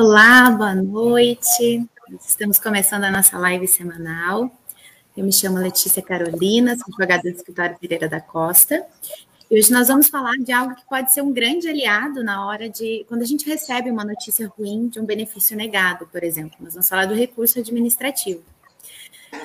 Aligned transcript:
Olá, 0.00 0.48
boa 0.52 0.76
noite. 0.76 1.84
Estamos 2.24 2.56
começando 2.56 3.02
a 3.02 3.10
nossa 3.10 3.36
live 3.36 3.66
semanal. 3.66 4.48
Eu 5.16 5.24
me 5.24 5.32
chamo 5.32 5.58
Letícia 5.58 6.00
Carolina, 6.00 6.76
sou 6.76 6.84
advogada 6.86 7.22
do 7.22 7.36
escritório 7.36 7.76
Pereira 7.80 8.08
da 8.08 8.20
Costa. 8.20 8.86
E 9.50 9.58
hoje 9.58 9.72
nós 9.72 9.88
vamos 9.88 10.06
falar 10.06 10.36
de 10.36 10.52
algo 10.52 10.76
que 10.76 10.86
pode 10.88 11.12
ser 11.12 11.20
um 11.20 11.32
grande 11.32 11.68
aliado 11.68 12.22
na 12.22 12.46
hora 12.46 12.68
de 12.68 13.04
quando 13.08 13.22
a 13.22 13.24
gente 13.24 13.44
recebe 13.44 13.90
uma 13.90 14.04
notícia 14.04 14.46
ruim 14.56 14.86
de 14.86 15.00
um 15.00 15.04
benefício 15.04 15.56
negado, 15.56 16.06
por 16.06 16.22
exemplo. 16.22 16.56
Nós 16.60 16.74
vamos 16.74 16.88
falar 16.88 17.06
do 17.06 17.14
recurso 17.14 17.58
administrativo. 17.58 18.44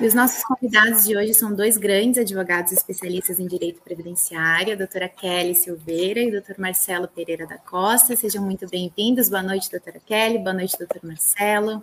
E 0.00 0.06
os 0.06 0.14
nossos 0.14 0.42
convidados 0.42 1.04
de 1.04 1.16
hoje 1.16 1.34
são 1.34 1.54
dois 1.54 1.76
grandes 1.76 2.18
advogados 2.18 2.72
especialistas 2.72 3.38
em 3.38 3.46
direito 3.46 3.80
previdenciário, 3.80 4.72
a 4.72 4.76
doutora 4.76 5.08
Kelly 5.08 5.54
Silveira 5.54 6.20
e 6.20 6.28
o 6.28 6.32
doutor 6.32 6.58
Marcelo 6.58 7.06
Pereira 7.06 7.46
da 7.46 7.58
Costa. 7.58 8.16
Sejam 8.16 8.42
muito 8.42 8.68
bem-vindos. 8.68 9.28
Boa 9.28 9.42
noite, 9.42 9.70
doutora 9.70 10.00
Kelly. 10.04 10.38
Boa 10.38 10.54
noite, 10.54 10.76
doutor 10.76 11.00
Marcelo. 11.04 11.82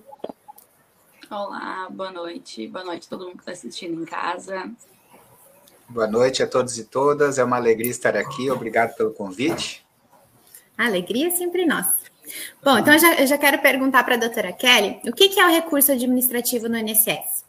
Olá, 1.29 1.87
boa 1.89 2.11
noite. 2.11 2.67
Boa 2.67 2.83
noite 2.83 3.07
a 3.07 3.09
todo 3.09 3.25
mundo 3.25 3.35
que 3.35 3.41
está 3.43 3.53
assistindo 3.53 4.01
em 4.01 4.05
casa. 4.05 4.69
Boa 5.87 6.07
noite 6.07 6.43
a 6.43 6.47
todos 6.47 6.77
e 6.77 6.83
todas. 6.83 7.37
É 7.37 7.43
uma 7.43 7.55
alegria 7.55 7.91
estar 7.91 8.17
aqui. 8.17 8.49
Obrigado 8.49 8.95
pelo 8.95 9.13
convite. 9.13 9.85
A 10.77 10.85
alegria 10.85 11.27
é 11.27 11.31
sempre 11.31 11.65
nossa. 11.65 11.95
Bom, 12.63 12.77
então 12.77 12.93
eu 12.93 12.99
já, 12.99 13.13
eu 13.15 13.27
já 13.27 13.37
quero 13.37 13.59
perguntar 13.59 14.03
para 14.03 14.15
a 14.15 14.17
doutora 14.17 14.51
Kelly 14.51 14.99
o 15.05 15.13
que, 15.13 15.29
que 15.29 15.39
é 15.39 15.45
o 15.45 15.49
recurso 15.49 15.91
administrativo 15.91 16.67
no 16.67 16.77
INSS? 16.77 17.40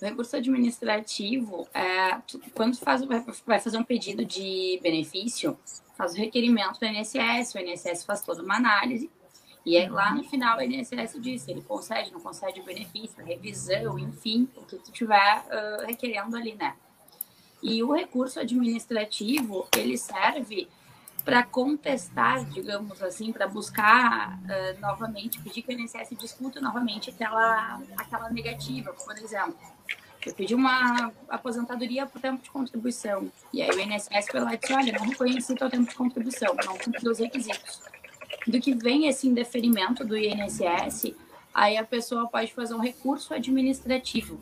Recurso 0.00 0.36
administrativo, 0.36 1.68
é, 1.74 2.20
quando 2.54 2.76
faz, 2.76 3.02
vai 3.46 3.60
fazer 3.60 3.76
um 3.76 3.84
pedido 3.84 4.24
de 4.24 4.80
benefício, 4.82 5.58
faz 5.96 6.14
o 6.14 6.16
requerimento 6.16 6.80
do 6.80 6.86
INSS, 6.86 7.54
o 7.54 7.58
INSS 7.58 8.04
faz 8.04 8.22
toda 8.22 8.42
uma 8.42 8.56
análise, 8.56 9.10
e 9.64 9.76
aí 9.76 9.88
lá 9.88 10.14
no 10.14 10.24
final 10.24 10.58
o 10.58 10.62
INSS 10.62 11.20
diz 11.20 11.42
se 11.42 11.50
ele 11.50 11.60
concede, 11.60 12.10
não 12.12 12.20
concede 12.20 12.60
o 12.60 12.64
benefício, 12.64 13.22
revisão, 13.22 13.98
enfim, 13.98 14.48
o 14.56 14.64
que 14.64 14.76
tu 14.76 14.90
estiver 14.90 15.44
uh, 15.46 15.86
requerendo 15.86 16.34
ali, 16.34 16.54
né? 16.54 16.74
E 17.62 17.82
o 17.82 17.92
recurso 17.92 18.40
administrativo, 18.40 19.68
ele 19.76 19.98
serve 19.98 20.66
para 21.24 21.42
contestar, 21.42 22.42
digamos 22.46 23.02
assim, 23.02 23.30
para 23.32 23.46
buscar 23.46 24.38
uh, 24.38 24.80
novamente, 24.80 25.38
pedir 25.40 25.60
que 25.60 25.74
o 25.74 25.78
INSS 25.78 26.16
discuta 26.18 26.58
novamente 26.58 27.10
aquela, 27.10 27.78
aquela 27.98 28.30
negativa, 28.30 28.94
por 28.94 29.16
exemplo. 29.18 29.58
Eu 30.24 30.34
pedi 30.34 30.54
uma 30.54 31.12
aposentadoria 31.28 32.04
por 32.04 32.20
tempo 32.20 32.42
de 32.42 32.50
contribuição. 32.50 33.32
E 33.52 33.62
aí 33.62 33.70
o 33.70 33.80
INSS 33.80 34.26
foi 34.30 34.40
lá 34.40 34.54
e 34.54 34.58
disse: 34.58 34.72
olha, 34.72 34.92
não 34.92 35.06
reconheci 35.06 35.54
teu 35.54 35.70
tempo 35.70 35.88
de 35.88 35.94
contribuição, 35.94 36.54
não 36.64 36.76
cumpriu 36.76 37.10
os 37.10 37.18
requisitos. 37.18 37.80
Do 38.46 38.60
que 38.60 38.74
vem 38.74 39.06
esse 39.06 39.26
indeferimento 39.26 40.04
do 40.04 40.16
INSS, 40.16 41.14
aí 41.54 41.76
a 41.76 41.84
pessoa 41.84 42.28
pode 42.28 42.52
fazer 42.52 42.74
um 42.74 42.80
recurso 42.80 43.32
administrativo. 43.32 44.38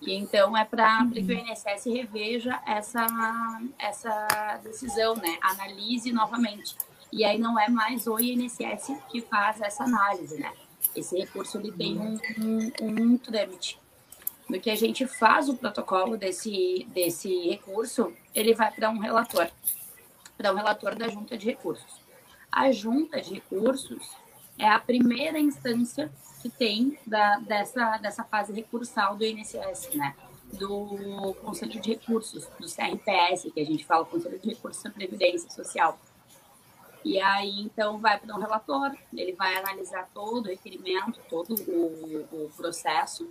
E 0.00 0.14
então 0.14 0.56
é 0.56 0.64
para 0.64 1.06
que 1.12 1.20
o 1.20 1.32
INSS 1.32 1.84
reveja 1.86 2.60
essa, 2.66 3.06
essa 3.78 4.60
decisão, 4.62 5.14
né? 5.16 5.36
Analise 5.42 6.10
novamente. 6.10 6.74
E 7.12 7.24
aí 7.24 7.38
não 7.38 7.58
é 7.58 7.68
mais 7.68 8.06
o 8.06 8.18
INSS 8.18 8.92
que 9.10 9.20
faz 9.20 9.60
essa 9.60 9.84
análise, 9.84 10.38
né? 10.38 10.52
Esse 10.96 11.18
recurso 11.18 11.58
ele 11.58 11.72
tem 11.72 11.98
um, 11.98 12.18
um, 12.40 13.12
um 13.12 13.18
trâmite 13.18 13.78
do 14.48 14.58
que 14.58 14.70
a 14.70 14.74
gente 14.74 15.06
faz 15.06 15.48
o 15.48 15.56
protocolo 15.56 16.16
desse, 16.16 16.86
desse 16.90 17.48
recurso, 17.48 18.12
ele 18.34 18.54
vai 18.54 18.70
para 18.70 18.88
um 18.88 18.98
relator, 18.98 19.50
para 20.36 20.52
um 20.52 20.56
relator 20.56 20.94
da 20.94 21.08
junta 21.08 21.36
de 21.36 21.46
recursos. 21.46 22.00
A 22.50 22.72
junta 22.72 23.20
de 23.20 23.34
recursos 23.34 24.10
é 24.58 24.66
a 24.66 24.78
primeira 24.78 25.38
instância 25.38 26.10
que 26.40 26.48
tem 26.48 26.98
da, 27.06 27.38
dessa, 27.38 27.98
dessa 27.98 28.24
fase 28.24 28.52
recursal 28.52 29.16
do 29.16 29.24
INSS, 29.24 29.90
né? 29.94 30.14
Do 30.52 31.34
Conselho 31.42 31.78
de 31.78 31.90
Recursos, 31.90 32.46
do 32.58 32.66
CRPS, 32.66 33.52
que 33.52 33.60
a 33.60 33.66
gente 33.66 33.84
fala, 33.84 34.06
Conselho 34.06 34.38
de 34.38 34.48
Recursos 34.48 34.82
da 34.82 34.90
Previdência 34.90 35.50
Social. 35.50 35.98
E 37.04 37.20
aí, 37.20 37.60
então, 37.60 37.98
vai 37.98 38.18
para 38.18 38.34
um 38.34 38.40
relator, 38.40 38.96
ele 39.12 39.32
vai 39.32 39.56
analisar 39.56 40.08
todo 40.14 40.46
o 40.46 40.48
requerimento, 40.48 41.20
todo 41.28 41.54
o, 41.54 42.26
o 42.32 42.50
processo, 42.56 43.30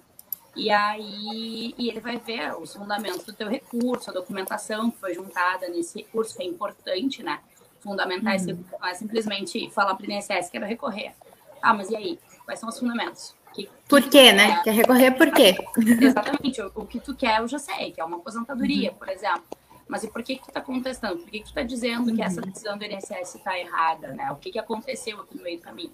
e 0.57 0.71
aí 0.71 1.73
e 1.77 1.89
ele 1.89 1.99
vai 1.99 2.17
ver 2.17 2.57
os 2.59 2.73
fundamentos 2.73 3.23
do 3.23 3.31
teu 3.31 3.47
recurso, 3.47 4.09
a 4.09 4.13
documentação 4.13 4.89
que 4.89 4.97
foi 4.97 5.13
juntada 5.13 5.69
nesse 5.69 5.99
recurso, 5.99 6.35
que 6.35 6.43
é 6.43 6.45
importante, 6.45 7.21
né? 7.21 7.39
Fundamentar 7.79 8.35
esse 8.35 8.51
uhum. 8.51 8.63
não 8.79 8.87
é 8.87 8.93
simplesmente 8.95 9.69
falar 9.69 9.95
para 9.95 10.07
o 10.07 10.11
INSS 10.11 10.49
que 10.49 10.57
era 10.57 10.65
recorrer. 10.65 11.13
Ah, 11.61 11.73
mas 11.73 11.89
e 11.89 11.95
aí? 11.95 12.19
Quais 12.43 12.59
são 12.59 12.69
os 12.69 12.79
fundamentos? 12.79 13.35
Que, 13.53 13.69
por 13.87 14.01
quê, 14.09 14.33
né? 14.33 14.61
Quer 14.63 14.73
recorrer 14.73 15.11
por 15.11 15.31
quê? 15.31 15.55
Exatamente. 16.01 16.61
O, 16.61 16.71
o, 16.75 16.85
que 16.85 16.99
tu 16.99 17.15
quer 17.15 17.39
eu 17.39 17.47
já 17.47 17.59
sei, 17.59 17.91
que 17.91 18.01
é 18.01 18.03
uma 18.03 18.17
aposentadoria, 18.17 18.91
uhum. 18.91 18.97
por 18.97 19.09
exemplo. 19.09 19.45
Mas 19.87 20.03
e 20.03 20.07
por 20.07 20.23
que, 20.23 20.35
que 20.35 20.43
tu 20.43 20.49
está 20.49 20.59
contestando? 20.59 21.19
Por 21.19 21.29
que, 21.29 21.39
que 21.39 21.45
tu 21.45 21.49
está 21.49 21.61
dizendo 21.61 22.09
uhum. 22.09 22.15
que 22.15 22.21
essa 22.21 22.41
uhum. 22.41 22.47
decisão 22.47 22.77
do 22.77 22.83
INSS 22.83 23.35
está 23.35 23.57
errada, 23.57 24.09
né? 24.09 24.31
O 24.31 24.35
que, 24.35 24.51
que 24.51 24.59
aconteceu 24.59 25.21
aqui 25.21 25.37
no 25.37 25.43
meio 25.43 25.59
do 25.59 25.63
caminho? 25.63 25.91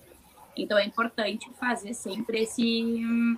Então 0.55 0.77
é 0.77 0.85
importante 0.85 1.49
fazer 1.59 1.93
sempre 1.93 2.43
esse 2.43 3.37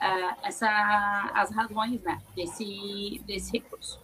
uh, 0.00 0.36
essa, 0.42 1.30
as 1.34 1.50
razões 1.50 2.02
né, 2.02 2.20
desse, 2.34 3.22
desse 3.26 3.52
recurso. 3.52 4.00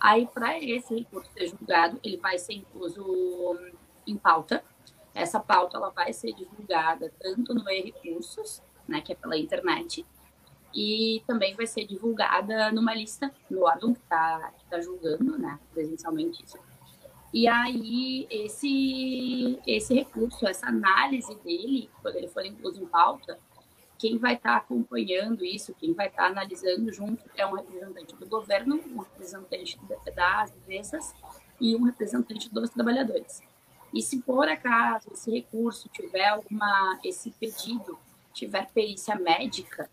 Aí, 0.00 0.26
para 0.26 0.58
esse 0.58 0.94
recurso 0.94 1.30
ser 1.32 1.48
julgado, 1.48 2.00
ele 2.02 2.16
vai 2.16 2.38
ser 2.38 2.54
incluso 2.54 3.58
em 4.06 4.16
pauta. 4.16 4.64
Essa 5.14 5.38
pauta 5.38 5.76
ela 5.76 5.90
vai 5.90 6.12
ser 6.12 6.32
divulgada 6.32 7.12
tanto 7.20 7.54
no 7.54 7.68
e-recursos, 7.70 8.62
né, 8.88 9.00
que 9.00 9.12
é 9.12 9.14
pela 9.14 9.36
internet, 9.36 10.06
e 10.74 11.22
também 11.26 11.54
vai 11.54 11.66
ser 11.66 11.84
divulgada 11.84 12.70
numa 12.72 12.94
lista 12.94 13.32
no 13.50 13.64
órgão 13.64 13.92
que 13.92 14.00
está 14.00 14.52
tá 14.70 14.80
julgando, 14.80 15.36
né, 15.36 15.58
presencialmente 15.72 16.44
isso. 16.44 16.58
E 17.32 17.46
aí, 17.46 18.26
esse, 18.30 19.60
esse 19.66 19.94
recurso, 19.94 20.46
essa 20.48 20.66
análise 20.66 21.32
dele, 21.44 21.88
quando 22.02 22.16
ele 22.16 22.28
for 22.28 22.44
incluso 22.44 22.82
em 22.82 22.86
pauta, 22.86 23.38
quem 24.00 24.16
vai 24.16 24.34
estar 24.34 24.52
tá 24.52 24.56
acompanhando 24.56 25.44
isso, 25.44 25.74
quem 25.78 25.92
vai 25.92 26.08
estar 26.08 26.22
tá 26.22 26.28
analisando 26.28 26.90
junto 26.90 27.22
é 27.36 27.46
um 27.46 27.52
representante 27.52 28.16
do 28.16 28.26
governo, 28.26 28.80
um 28.94 29.00
representante 29.00 29.78
das 30.16 30.56
empresas 30.56 31.14
e 31.60 31.76
um 31.76 31.84
representante 31.84 32.48
dos 32.48 32.70
trabalhadores. 32.70 33.42
E 33.92 34.00
se 34.00 34.22
por 34.22 34.48
acaso 34.48 35.10
esse 35.12 35.30
recurso 35.30 35.88
tiver 35.90 36.28
alguma, 36.28 36.98
esse 37.04 37.30
pedido 37.32 37.98
tiver 38.32 38.70
perícia 38.72 39.16
médica, 39.16 39.90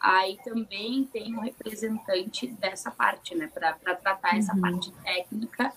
aí 0.00 0.38
também 0.44 1.04
tem 1.04 1.34
um 1.34 1.40
representante 1.40 2.46
dessa 2.46 2.92
parte, 2.92 3.34
né, 3.34 3.50
para 3.52 3.72
tratar 3.96 4.36
essa 4.36 4.54
uhum. 4.54 4.60
parte 4.60 4.92
técnica 5.02 5.72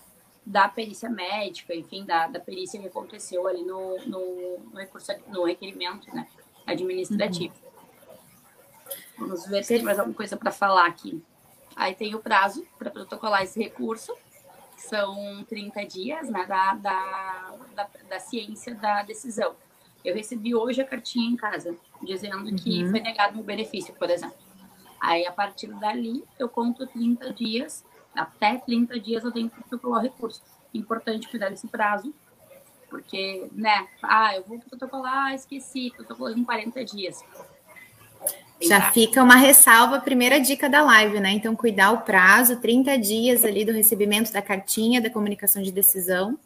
da 0.45 0.67
perícia 0.67 1.09
médica, 1.09 1.73
enfim, 1.73 2.05
da, 2.05 2.27
da 2.27 2.39
perícia 2.39 2.79
que 2.79 2.87
aconteceu 2.87 3.47
ali 3.47 3.63
no, 3.63 3.97
no, 4.05 4.59
no 4.71 4.77
recurso, 4.77 5.11
no 5.29 5.45
requerimento, 5.45 6.13
né, 6.13 6.27
administrativo. 6.67 7.55
Uhum. 7.55 7.70
Vamos 9.21 9.45
ver 9.45 9.63
se 9.63 9.75
tem 9.75 9.83
mais 9.83 9.99
alguma 9.99 10.15
coisa 10.15 10.35
para 10.35 10.51
falar 10.51 10.87
aqui. 10.87 11.23
Aí 11.75 11.93
tem 11.93 12.15
o 12.15 12.19
prazo 12.19 12.65
para 12.77 12.89
protocolar 12.89 13.43
esse 13.43 13.61
recurso, 13.61 14.15
são 14.75 15.43
30 15.47 15.85
dias 15.85 16.27
né, 16.27 16.43
da, 16.45 16.73
da, 16.73 17.55
da, 17.75 17.87
da, 18.09 18.19
ciência 18.19 18.73
da 18.73 19.03
decisão. 19.03 19.55
Eu 20.03 20.15
recebi 20.15 20.55
hoje 20.55 20.81
a 20.81 20.85
cartinha 20.85 21.29
em 21.29 21.35
casa, 21.35 21.75
dizendo 22.01 22.37
uhum. 22.37 22.55
que 22.55 22.89
foi 22.89 22.99
negado 22.99 23.39
um 23.39 23.43
benefício, 23.43 23.93
por 23.93 24.09
exemplo. 24.09 24.35
Aí, 24.99 25.25
a 25.27 25.31
partir 25.31 25.67
dali, 25.75 26.23
eu 26.39 26.49
conto 26.49 26.87
30 26.87 27.31
dias, 27.31 27.85
até 28.15 28.57
30 28.57 28.99
dias 28.99 29.23
eu 29.23 29.31
tenho 29.31 29.49
que 29.49 29.55
protocolar 29.61 29.99
o 29.99 30.03
recurso. 30.03 30.41
Importante 30.73 31.29
cuidar 31.29 31.49
desse 31.49 31.67
prazo, 31.67 32.13
porque, 32.90 33.47
né, 33.51 33.87
ah, 34.01 34.35
eu 34.35 34.43
vou 34.43 34.59
protocolar, 34.59 35.34
esqueci, 35.35 35.91
protocolei 35.96 36.35
em 36.35 36.43
40 36.43 36.84
dias. 36.84 37.23
Já 38.61 38.91
fica 38.91 39.23
uma 39.23 39.35
ressalva, 39.35 39.99
primeira 39.99 40.40
dica 40.40 40.69
da 40.69 40.81
live, 40.81 41.19
né? 41.19 41.31
Então, 41.31 41.55
cuidar 41.55 41.91
o 41.91 42.02
prazo, 42.02 42.58
30 42.58 42.97
dias 42.97 43.43
ali 43.43 43.66
do 43.66 43.72
recebimento 43.72 44.31
da 44.31 44.41
cartinha, 44.41 45.02
da 45.02 45.09
comunicação 45.09 45.61
de 45.61 45.72
decisão. 45.72 46.37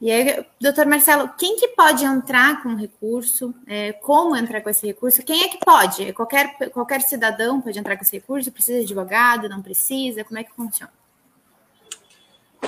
E 0.00 0.10
aí, 0.10 0.46
doutor 0.58 0.86
Marcelo, 0.86 1.28
quem 1.36 1.56
que 1.56 1.68
pode 1.68 2.04
entrar 2.04 2.62
com 2.62 2.74
recurso? 2.74 3.54
É, 3.66 3.92
como 3.92 4.34
entrar 4.34 4.62
com 4.62 4.70
esse 4.70 4.86
recurso? 4.86 5.22
Quem 5.22 5.42
é 5.42 5.48
que 5.48 5.58
pode? 5.58 6.12
Qualquer, 6.14 6.56
qualquer 6.70 7.02
cidadão 7.02 7.60
pode 7.60 7.78
entrar 7.78 7.96
com 7.96 8.02
esse 8.02 8.16
recurso? 8.16 8.50
Precisa 8.50 8.78
de 8.78 8.84
advogado? 8.84 9.48
Não 9.48 9.60
precisa? 9.60 10.24
Como 10.24 10.38
é 10.38 10.44
que 10.44 10.54
funciona? 10.54 10.92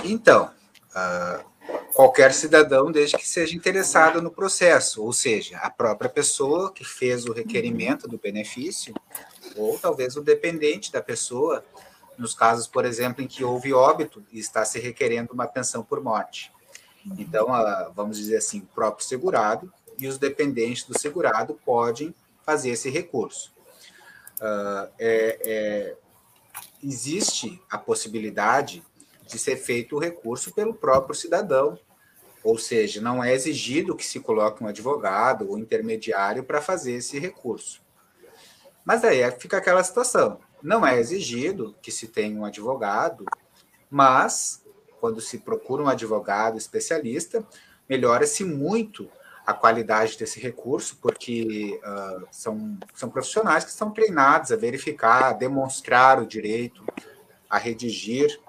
Então, 0.03 0.51
uh, 0.91 1.43
qualquer 1.93 2.33
cidadão, 2.33 2.91
desde 2.91 3.17
que 3.17 3.27
seja 3.27 3.55
interessado 3.55 4.21
no 4.21 4.31
processo, 4.31 5.03
ou 5.03 5.13
seja, 5.13 5.57
a 5.57 5.69
própria 5.69 6.09
pessoa 6.09 6.71
que 6.71 6.83
fez 6.83 7.25
o 7.25 7.33
requerimento 7.33 8.07
do 8.07 8.17
benefício, 8.17 8.93
ou 9.55 9.77
talvez 9.77 10.15
o 10.15 10.21
dependente 10.21 10.91
da 10.91 11.01
pessoa, 11.01 11.63
nos 12.17 12.33
casos, 12.33 12.67
por 12.67 12.85
exemplo, 12.85 13.23
em 13.23 13.27
que 13.27 13.43
houve 13.43 13.73
óbito 13.73 14.23
e 14.31 14.39
está 14.39 14.65
se 14.65 14.79
requerendo 14.79 15.33
uma 15.33 15.47
pensão 15.47 15.83
por 15.83 16.01
morte. 16.01 16.51
Então, 17.17 17.47
vamos 17.95 18.17
dizer 18.17 18.37
assim, 18.37 18.59
o 18.59 18.67
próprio 18.73 19.05
segurado 19.05 19.71
e 19.99 20.07
os 20.07 20.17
dependentes 20.17 20.85
do 20.85 20.97
segurado 20.97 21.59
podem 21.65 22.13
fazer 22.45 22.71
esse 22.71 22.89
recurso. 22.89 23.53
Uh, 24.35 24.89
é, 24.99 25.39
é, 25.45 25.97
existe 26.83 27.61
a 27.69 27.77
possibilidade 27.77 28.83
de 29.25 29.39
ser 29.39 29.57
feito 29.57 29.95
o 29.95 29.99
recurso 29.99 30.53
pelo 30.53 30.73
próprio 30.73 31.15
cidadão, 31.15 31.77
ou 32.43 32.57
seja, 32.57 33.01
não 33.01 33.23
é 33.23 33.33
exigido 33.33 33.95
que 33.95 34.05
se 34.05 34.19
coloque 34.19 34.63
um 34.63 34.67
advogado 34.67 35.49
ou 35.49 35.57
intermediário 35.57 36.43
para 36.43 36.61
fazer 36.61 36.93
esse 36.93 37.17
recurso. 37.17 37.81
Mas 38.83 39.03
aí 39.03 39.29
fica 39.31 39.57
aquela 39.57 39.83
situação: 39.83 40.39
não 40.61 40.85
é 40.85 40.99
exigido 40.99 41.75
que 41.81 41.91
se 41.91 42.07
tenha 42.07 42.37
um 42.37 42.45
advogado, 42.45 43.25
mas 43.89 44.63
quando 44.99 45.21
se 45.21 45.37
procura 45.37 45.83
um 45.83 45.87
advogado 45.87 46.57
especialista, 46.57 47.45
melhora-se 47.89 48.43
muito 48.43 49.09
a 49.45 49.53
qualidade 49.53 50.17
desse 50.17 50.39
recurso, 50.39 50.97
porque 51.01 51.79
uh, 51.83 52.25
são, 52.31 52.77
são 52.95 53.09
profissionais 53.09 53.65
que 53.65 53.71
estão 53.71 53.91
treinados 53.91 54.51
a 54.51 54.55
verificar, 54.55 55.25
a 55.25 55.33
demonstrar 55.33 56.21
o 56.21 56.25
direito, 56.25 56.85
a 57.49 57.57
redigir. 57.57 58.39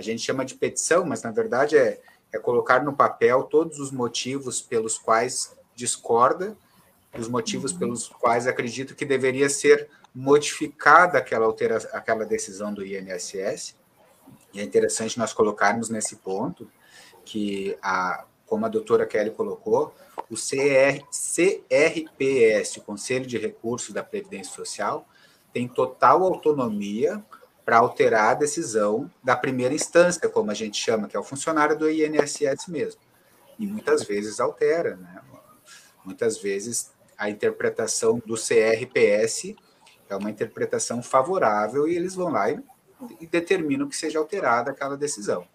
A 0.00 0.02
gente 0.02 0.22
chama 0.22 0.46
de 0.46 0.54
petição, 0.54 1.04
mas 1.04 1.22
na 1.22 1.30
verdade 1.30 1.76
é, 1.76 2.00
é 2.32 2.38
colocar 2.38 2.82
no 2.82 2.94
papel 2.94 3.42
todos 3.42 3.78
os 3.78 3.90
motivos 3.90 4.62
pelos 4.62 4.96
quais 4.96 5.54
discorda, 5.74 6.56
os 7.18 7.28
motivos 7.28 7.70
pelos 7.70 8.08
quais 8.08 8.46
acredita 8.46 8.94
que 8.94 9.04
deveria 9.04 9.50
ser 9.50 9.90
modificada 10.14 11.18
aquela, 11.18 11.44
altera 11.44 11.76
aquela 11.92 12.24
decisão 12.24 12.72
do 12.72 12.82
INSS. 12.82 13.76
E 14.54 14.60
é 14.60 14.62
interessante 14.62 15.18
nós 15.18 15.34
colocarmos 15.34 15.90
nesse 15.90 16.16
ponto 16.16 16.66
que, 17.22 17.76
a, 17.82 18.24
como 18.46 18.64
a 18.64 18.70
doutora 18.70 19.04
Kelly 19.04 19.32
colocou, 19.32 19.94
o 20.30 20.34
CR, 20.34 21.04
CRPS, 21.10 22.78
o 22.78 22.82
Conselho 22.82 23.26
de 23.26 23.36
Recursos 23.36 23.92
da 23.92 24.02
Previdência 24.02 24.54
Social, 24.54 25.06
tem 25.52 25.68
total 25.68 26.24
autonomia 26.24 27.22
para 27.64 27.78
alterar 27.78 28.30
a 28.30 28.34
decisão 28.34 29.10
da 29.22 29.36
primeira 29.36 29.74
instância, 29.74 30.28
como 30.28 30.50
a 30.50 30.54
gente 30.54 30.80
chama, 30.80 31.08
que 31.08 31.16
é 31.16 31.20
o 31.20 31.24
funcionário 31.24 31.78
do 31.78 31.90
INSS 31.90 32.68
mesmo. 32.68 33.00
E 33.58 33.66
muitas 33.66 34.04
vezes 34.04 34.40
altera, 34.40 34.96
né? 34.96 35.20
Muitas 36.04 36.38
vezes 36.38 36.92
a 37.16 37.28
interpretação 37.28 38.20
do 38.24 38.34
CRPS 38.34 39.54
é 40.08 40.16
uma 40.16 40.30
interpretação 40.30 41.02
favorável 41.02 41.86
e 41.86 41.94
eles 41.94 42.14
vão 42.14 42.30
lá 42.30 42.50
e, 42.50 42.58
e 43.20 43.26
determinam 43.26 43.88
que 43.88 43.96
seja 43.96 44.18
alterada 44.18 44.70
aquela 44.70 44.96
decisão. 44.96 45.46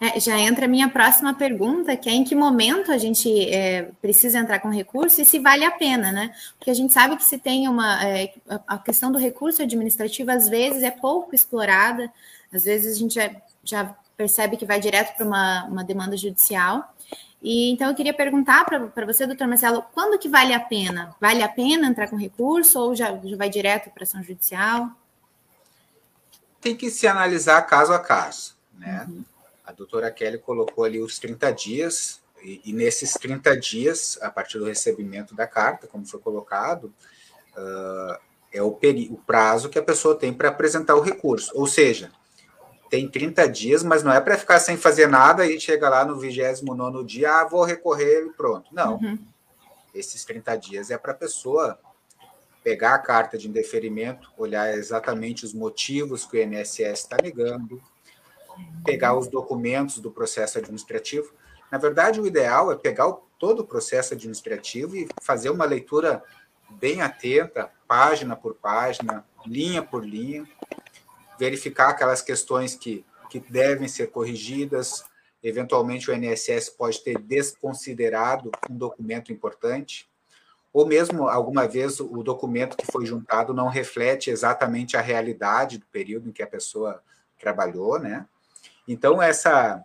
É, 0.00 0.18
já 0.18 0.38
entra 0.38 0.64
a 0.64 0.68
minha 0.68 0.88
próxima 0.88 1.34
pergunta, 1.34 1.96
que 1.96 2.08
é 2.08 2.12
em 2.12 2.24
que 2.24 2.34
momento 2.34 2.90
a 2.90 2.98
gente 2.98 3.28
é, 3.50 3.90
precisa 4.00 4.38
entrar 4.38 4.58
com 4.60 4.68
recurso 4.68 5.20
e 5.20 5.24
se 5.24 5.38
vale 5.38 5.64
a 5.64 5.70
pena, 5.70 6.10
né? 6.10 6.34
Porque 6.58 6.70
a 6.70 6.74
gente 6.74 6.92
sabe 6.92 7.16
que 7.16 7.24
se 7.24 7.38
tem 7.38 7.68
uma. 7.68 8.02
É, 8.04 8.32
a 8.66 8.78
questão 8.78 9.12
do 9.12 9.18
recurso 9.18 9.62
administrativo, 9.62 10.30
às 10.30 10.48
vezes, 10.48 10.82
é 10.82 10.90
pouco 10.90 11.34
explorada, 11.34 12.10
às 12.52 12.64
vezes 12.64 12.96
a 12.96 12.98
gente 12.98 13.14
já, 13.14 13.30
já 13.62 13.96
percebe 14.16 14.56
que 14.56 14.66
vai 14.66 14.80
direto 14.80 15.16
para 15.16 15.26
uma, 15.26 15.64
uma 15.64 15.84
demanda 15.84 16.16
judicial. 16.16 16.94
E 17.42 17.70
então 17.70 17.88
eu 17.88 17.94
queria 17.94 18.12
perguntar 18.12 18.64
para 18.66 19.06
você, 19.06 19.26
doutor 19.26 19.46
Marcelo, 19.46 19.82
quando 19.94 20.18
que 20.18 20.28
vale 20.28 20.52
a 20.52 20.60
pena? 20.60 21.14
Vale 21.20 21.42
a 21.42 21.48
pena 21.48 21.86
entrar 21.86 22.08
com 22.08 22.16
recurso 22.16 22.78
ou 22.78 22.94
já, 22.94 23.18
já 23.24 23.36
vai 23.36 23.48
direto 23.48 23.90
para 23.90 24.02
ação 24.02 24.22
judicial? 24.22 24.90
Tem 26.60 26.76
que 26.76 26.90
se 26.90 27.06
analisar 27.06 27.62
caso 27.62 27.92
a 27.94 27.98
caso, 27.98 28.54
né? 28.78 29.06
Uhum. 29.08 29.24
A 29.70 29.72
doutora 29.72 30.10
Kelly 30.10 30.38
colocou 30.38 30.82
ali 30.82 31.00
os 31.00 31.20
30 31.20 31.52
dias, 31.52 32.20
e, 32.42 32.60
e, 32.64 32.72
nesses 32.72 33.12
30 33.12 33.56
dias, 33.56 34.18
a 34.20 34.28
partir 34.28 34.58
do 34.58 34.64
recebimento 34.64 35.32
da 35.32 35.46
carta, 35.46 35.86
como 35.86 36.04
foi 36.04 36.18
colocado, 36.18 36.92
uh, 37.56 38.18
é 38.52 38.60
o, 38.60 38.76
o 39.10 39.16
prazo 39.18 39.68
que 39.68 39.78
a 39.78 39.82
pessoa 39.82 40.16
tem 40.16 40.32
para 40.32 40.48
apresentar 40.48 40.96
o 40.96 41.00
recurso. 41.00 41.52
Ou 41.54 41.68
seja, 41.68 42.10
tem 42.88 43.08
30 43.08 43.48
dias, 43.48 43.84
mas 43.84 44.02
não 44.02 44.12
é 44.12 44.20
para 44.20 44.36
ficar 44.36 44.58
sem 44.58 44.76
fazer 44.76 45.06
nada 45.06 45.46
e 45.46 45.60
chega 45.60 45.88
lá 45.88 46.04
no 46.04 46.18
29 46.18 47.04
dia, 47.04 47.32
ah, 47.32 47.44
vou 47.44 47.62
recorrer 47.62 48.26
e 48.26 48.32
pronto. 48.32 48.74
Não. 48.74 48.96
Uhum. 48.96 49.18
Esses 49.94 50.24
30 50.24 50.56
dias 50.56 50.90
é 50.90 50.98
para 50.98 51.12
a 51.12 51.16
pessoa 51.16 51.78
pegar 52.64 52.94
a 52.94 52.98
carta 52.98 53.38
de 53.38 53.48
indeferimento, 53.48 54.32
olhar 54.36 54.74
exatamente 54.74 55.44
os 55.44 55.54
motivos 55.54 56.24
que 56.24 56.38
o 56.38 56.42
INSS 56.42 56.80
está 56.80 57.16
negando, 57.22 57.80
pegar 58.84 59.16
os 59.16 59.28
documentos 59.28 59.98
do 59.98 60.10
processo 60.10 60.58
administrativo. 60.58 61.32
Na 61.70 61.78
verdade, 61.78 62.20
o 62.20 62.26
ideal 62.26 62.72
é 62.72 62.76
pegar 62.76 63.12
todo 63.38 63.60
o 63.60 63.66
processo 63.66 64.14
administrativo 64.14 64.96
e 64.96 65.08
fazer 65.22 65.50
uma 65.50 65.64
leitura 65.64 66.22
bem 66.70 67.00
atenta, 67.00 67.70
página 67.88 68.36
por 68.36 68.54
página, 68.54 69.24
linha 69.46 69.82
por 69.82 70.04
linha, 70.04 70.46
verificar 71.38 71.90
aquelas 71.90 72.22
questões 72.22 72.74
que, 72.74 73.04
que 73.30 73.40
devem 73.40 73.88
ser 73.88 74.08
corrigidas. 74.08 75.04
Eventualmente, 75.42 76.10
o 76.10 76.14
INSS 76.14 76.70
pode 76.70 77.02
ter 77.02 77.18
desconsiderado 77.18 78.50
um 78.68 78.76
documento 78.76 79.32
importante, 79.32 80.08
ou 80.72 80.86
mesmo 80.86 81.28
alguma 81.28 81.66
vez 81.66 81.98
o 81.98 82.22
documento 82.22 82.76
que 82.76 82.86
foi 82.86 83.04
juntado 83.04 83.52
não 83.52 83.68
reflete 83.68 84.30
exatamente 84.30 84.96
a 84.96 85.00
realidade 85.00 85.78
do 85.78 85.86
período 85.86 86.28
em 86.28 86.32
que 86.32 86.42
a 86.42 86.46
pessoa 86.46 87.02
trabalhou, 87.38 87.98
né? 87.98 88.26
Então, 88.90 89.22
essa, 89.22 89.84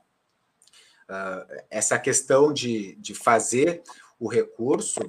uh, 1.08 1.64
essa 1.70 2.00
questão 2.00 2.52
de, 2.52 2.96
de 2.96 3.14
fazer 3.14 3.84
o 4.20 4.28
recurso, 4.28 5.00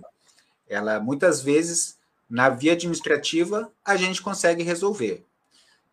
ela 0.69 1.01
muitas 1.01 1.41
vezes, 1.41 1.99
na 2.29 2.51
via 2.51 2.73
administrativa, 2.73 3.73
a 3.83 3.97
gente 3.97 4.21
consegue 4.21 4.63
resolver. 4.63 5.25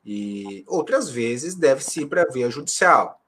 E 0.03 0.65
outras 0.67 1.09
vezes 1.09 1.55
deve-se 1.55 2.01
ir 2.01 2.07
para 2.07 2.23
a 2.23 2.29
via 2.29 2.51
judicial. 2.51 3.21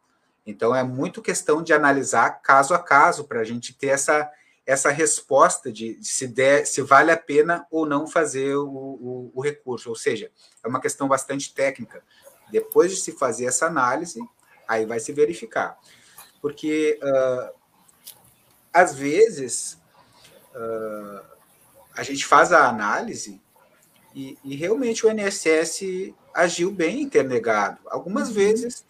Então, 0.45 0.75
é 0.75 0.83
muito 0.83 1.21
questão 1.21 1.63
de 1.63 1.71
analisar 1.71 2.41
caso 2.41 2.73
a 2.73 2.79
caso 2.79 3.23
para 3.23 3.39
a 3.39 3.45
gente 3.45 3.73
ter 3.73 3.87
essa, 3.87 4.29
essa 4.65 4.89
resposta 4.89 5.71
de 5.71 5.97
se, 6.03 6.27
der, 6.27 6.67
se 6.67 6.81
vale 6.81 7.11
a 7.11 7.17
pena 7.17 7.65
ou 7.71 7.85
não 7.85 8.05
fazer 8.07 8.57
o, 8.57 8.67
o, 8.67 9.31
o 9.35 9.41
recurso. 9.41 9.87
Ou 9.87 9.95
seja, 9.95 10.29
é 10.61 10.67
uma 10.67 10.81
questão 10.81 11.07
bastante 11.07 11.53
técnica. 11.53 12.03
Depois 12.51 12.91
de 12.91 12.97
se 12.97 13.13
fazer 13.13 13.45
essa 13.45 13.67
análise, 13.67 14.19
Aí 14.67 14.85
vai 14.85 14.99
se 14.99 15.11
verificar. 15.11 15.77
Porque, 16.41 16.99
uh, 17.01 17.53
às 18.73 18.95
vezes, 18.95 19.79
uh, 20.55 21.25
a 21.95 22.03
gente 22.03 22.25
faz 22.25 22.51
a 22.51 22.67
análise 22.67 23.41
e, 24.13 24.37
e, 24.43 24.55
realmente 24.55 25.05
o 25.05 25.11
INSS 25.11 26.13
agiu 26.33 26.71
bem 26.71 27.01
em 27.01 27.09
ter 27.09 27.23
negado. 27.23 27.79
Algumas 27.87 28.29
uhum. 28.29 28.35
vezes 28.35 28.85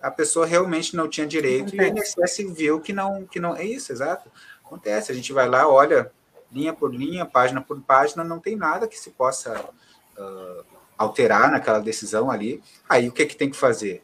a 0.00 0.10
pessoa 0.10 0.46
realmente 0.46 0.96
não 0.96 1.08
tinha 1.08 1.26
direito 1.26 1.74
Acontece. 1.74 2.14
e 2.18 2.20
o 2.20 2.24
INSS 2.24 2.56
viu 2.56 2.80
que 2.80 2.92
não, 2.92 3.26
que 3.26 3.40
não. 3.40 3.56
É 3.56 3.64
isso, 3.64 3.92
exato. 3.92 4.30
Acontece. 4.64 5.12
A 5.12 5.14
gente 5.14 5.32
vai 5.32 5.48
lá, 5.48 5.68
olha, 5.68 6.10
linha 6.50 6.72
por 6.72 6.94
linha, 6.94 7.26
página 7.26 7.60
por 7.60 7.80
página, 7.82 8.24
não 8.24 8.38
tem 8.38 8.56
nada 8.56 8.86
que 8.86 8.98
se 8.98 9.10
possa 9.10 9.68
uh, 10.18 10.64
alterar 10.96 11.50
naquela 11.50 11.80
decisão 11.80 12.30
ali. 12.30 12.62
Aí 12.88 13.08
o 13.08 13.12
que, 13.12 13.26
que 13.26 13.36
tem 13.36 13.50
que 13.50 13.56
fazer? 13.56 14.02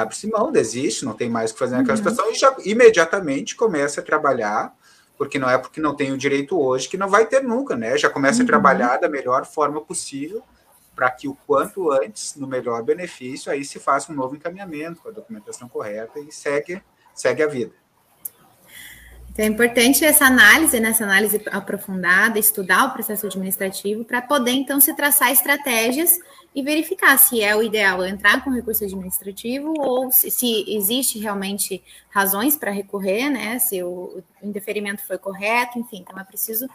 Abre-se 0.00 0.28
mão, 0.28 0.52
desiste, 0.52 1.04
não 1.04 1.14
tem 1.14 1.28
mais 1.28 1.50
o 1.50 1.54
que 1.54 1.58
fazer 1.60 1.76
naquela 1.76 1.98
uhum. 1.98 2.04
situação 2.04 2.30
e 2.30 2.34
já 2.34 2.54
imediatamente 2.64 3.56
começa 3.56 4.00
a 4.00 4.04
trabalhar, 4.04 4.74
porque 5.16 5.38
não 5.38 5.48
é 5.48 5.56
porque 5.56 5.80
não 5.80 5.94
tem 5.94 6.12
o 6.12 6.18
direito 6.18 6.60
hoje 6.60 6.88
que 6.88 6.96
não 6.96 7.08
vai 7.08 7.26
ter 7.26 7.42
nunca, 7.42 7.74
né? 7.76 7.96
Já 7.96 8.10
começa 8.10 8.38
uhum. 8.38 8.44
a 8.44 8.46
trabalhar 8.46 8.96
da 8.98 9.08
melhor 9.08 9.46
forma 9.46 9.80
possível 9.80 10.42
para 10.94 11.10
que 11.10 11.28
o 11.28 11.36
quanto 11.46 11.90
antes, 11.90 12.36
no 12.36 12.46
melhor 12.46 12.82
benefício, 12.82 13.52
aí 13.52 13.64
se 13.64 13.78
faça 13.78 14.10
um 14.10 14.14
novo 14.14 14.34
encaminhamento 14.34 15.02
com 15.02 15.10
a 15.10 15.12
documentação 15.12 15.68
correta 15.68 16.18
e 16.18 16.32
segue, 16.32 16.82
segue 17.14 17.42
a 17.42 17.46
vida. 17.46 17.72
Então, 19.36 19.44
é 19.44 19.48
importante 19.48 20.02
essa 20.02 20.24
análise, 20.24 20.80
né, 20.80 20.88
essa 20.88 21.04
análise 21.04 21.38
aprofundada, 21.52 22.38
estudar 22.38 22.86
o 22.86 22.92
processo 22.94 23.26
administrativo 23.26 24.02
para 24.02 24.22
poder, 24.22 24.52
então, 24.52 24.80
se 24.80 24.96
traçar 24.96 25.30
estratégias 25.30 26.18
e 26.54 26.62
verificar 26.62 27.18
se 27.18 27.42
é 27.42 27.54
o 27.54 27.62
ideal 27.62 28.02
entrar 28.06 28.42
com 28.42 28.48
recurso 28.48 28.82
administrativo 28.82 29.74
ou 29.76 30.10
se, 30.10 30.30
se 30.30 30.64
existe 30.74 31.18
realmente 31.18 31.84
razões 32.08 32.56
para 32.56 32.70
recorrer, 32.70 33.28
né? 33.28 33.58
Se 33.58 33.82
o, 33.82 34.22
o 34.40 34.46
indeferimento 34.46 35.06
foi 35.06 35.18
correto, 35.18 35.78
enfim. 35.78 35.98
Então 35.98 36.18
é 36.18 36.24
preciso 36.24 36.66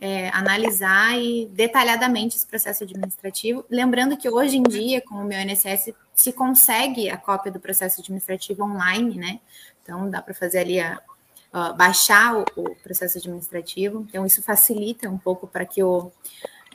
é, 0.00 0.30
analisar 0.30 1.14
e 1.20 1.44
detalhadamente 1.52 2.38
esse 2.38 2.46
processo 2.46 2.84
administrativo. 2.84 3.66
Lembrando 3.68 4.16
que 4.16 4.30
hoje 4.30 4.56
em 4.56 4.62
dia, 4.62 5.02
com 5.02 5.16
o 5.16 5.24
meu 5.24 5.38
INSS, 5.42 5.92
se 6.14 6.32
consegue 6.32 7.10
a 7.10 7.18
cópia 7.18 7.52
do 7.52 7.60
processo 7.60 8.00
administrativo 8.00 8.64
online, 8.64 9.18
né? 9.18 9.40
Então 9.82 10.08
dá 10.08 10.22
para 10.22 10.32
fazer 10.32 10.60
ali 10.60 10.80
a, 10.80 10.98
a 11.52 11.72
baixar 11.72 12.36
o, 12.36 12.44
o 12.56 12.74
processo 12.76 13.18
administrativo. 13.18 14.06
Então 14.08 14.24
isso 14.26 14.42
facilita 14.42 15.08
um 15.08 15.18
pouco 15.18 15.46
para 15.46 15.64
que 15.64 15.82
o 15.82 16.12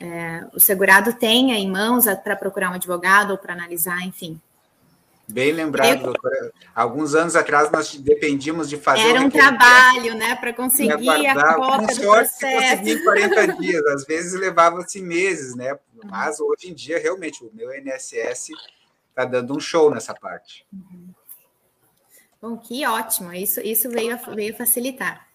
é, 0.00 0.44
o 0.52 0.58
segurado 0.58 1.12
tenha 1.12 1.56
em 1.56 1.70
mãos 1.70 2.04
para 2.22 2.34
procurar 2.34 2.70
um 2.70 2.74
advogado 2.74 3.30
ou 3.30 3.38
para 3.38 3.52
analisar, 3.52 4.02
enfim. 4.02 4.40
Bem 5.26 5.52
lembrado, 5.52 6.00
eu... 6.00 6.02
doutora. 6.02 6.52
Alguns 6.74 7.14
anos 7.14 7.34
atrás 7.34 7.70
nós 7.70 7.94
dependíamos 7.96 8.68
de 8.68 8.76
fazer. 8.76 9.08
Era 9.08 9.20
um 9.20 9.30
trabalho, 9.30 10.14
né, 10.14 10.36
para 10.36 10.52
conseguir 10.52 11.26
a 11.26 11.54
cópia 11.54 11.76
com 11.78 11.94
sorte 11.94 11.94
do 11.94 12.00
processo. 12.02 12.88
em 12.88 13.04
40 13.04 13.52
dias, 13.56 13.86
às 13.86 14.04
vezes 14.04 14.34
levava-se 14.34 15.00
meses, 15.00 15.54
né? 15.54 15.78
Mas 16.04 16.40
hoje 16.40 16.68
em 16.68 16.74
dia, 16.74 16.98
realmente, 16.98 17.42
o 17.42 17.50
meu 17.54 17.74
INSS 17.74 18.50
está 19.08 19.24
dando 19.24 19.56
um 19.56 19.60
show 19.60 19.90
nessa 19.90 20.12
parte. 20.12 20.66
Uhum. 20.70 21.13
Bom, 22.44 22.58
que 22.58 22.86
ótimo, 22.86 23.32
isso, 23.32 23.58
isso 23.62 23.88
veio, 23.88 24.18
veio 24.34 24.54
facilitar. 24.54 25.26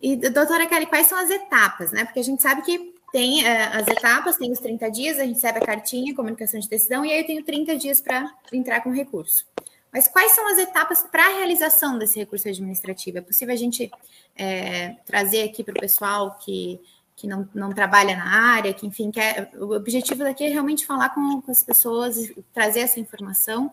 E, 0.00 0.16
doutora 0.16 0.66
Kelly, 0.66 0.86
quais 0.86 1.06
são 1.06 1.18
as 1.18 1.28
etapas, 1.28 1.92
né? 1.92 2.06
Porque 2.06 2.18
a 2.18 2.24
gente 2.24 2.40
sabe 2.40 2.62
que 2.62 2.94
tem 3.12 3.42
uh, 3.42 3.46
as 3.74 3.86
etapas, 3.86 4.38
tem 4.38 4.50
os 4.50 4.58
30 4.58 4.90
dias, 4.90 5.18
a 5.18 5.24
gente 5.24 5.34
recebe 5.34 5.58
a 5.58 5.66
cartinha, 5.66 6.14
comunicação 6.14 6.58
de 6.58 6.66
decisão, 6.66 7.04
e 7.04 7.12
aí 7.12 7.20
eu 7.20 7.26
tenho 7.26 7.44
30 7.44 7.76
dias 7.76 8.00
para 8.00 8.34
entrar 8.54 8.80
com 8.80 8.90
recurso. 8.90 9.46
Mas 9.92 10.08
quais 10.08 10.32
são 10.32 10.48
as 10.48 10.56
etapas 10.56 11.02
para 11.02 11.26
a 11.26 11.36
realização 11.36 11.98
desse 11.98 12.18
recurso 12.18 12.48
administrativo? 12.48 13.18
É 13.18 13.20
possível 13.20 13.52
a 13.52 13.58
gente 13.58 13.90
é, 14.34 14.96
trazer 15.04 15.42
aqui 15.42 15.62
para 15.62 15.72
o 15.72 15.80
pessoal 15.80 16.38
que, 16.42 16.80
que 17.14 17.26
não, 17.26 17.46
não 17.54 17.70
trabalha 17.70 18.16
na 18.16 18.54
área, 18.54 18.72
que, 18.72 18.86
enfim, 18.86 19.10
quer. 19.10 19.50
O 19.56 19.74
objetivo 19.74 20.24
daqui 20.24 20.44
é 20.44 20.48
realmente 20.48 20.86
falar 20.86 21.10
com, 21.10 21.42
com 21.42 21.52
as 21.52 21.62
pessoas, 21.62 22.16
trazer 22.54 22.80
essa 22.80 22.98
informação 22.98 23.70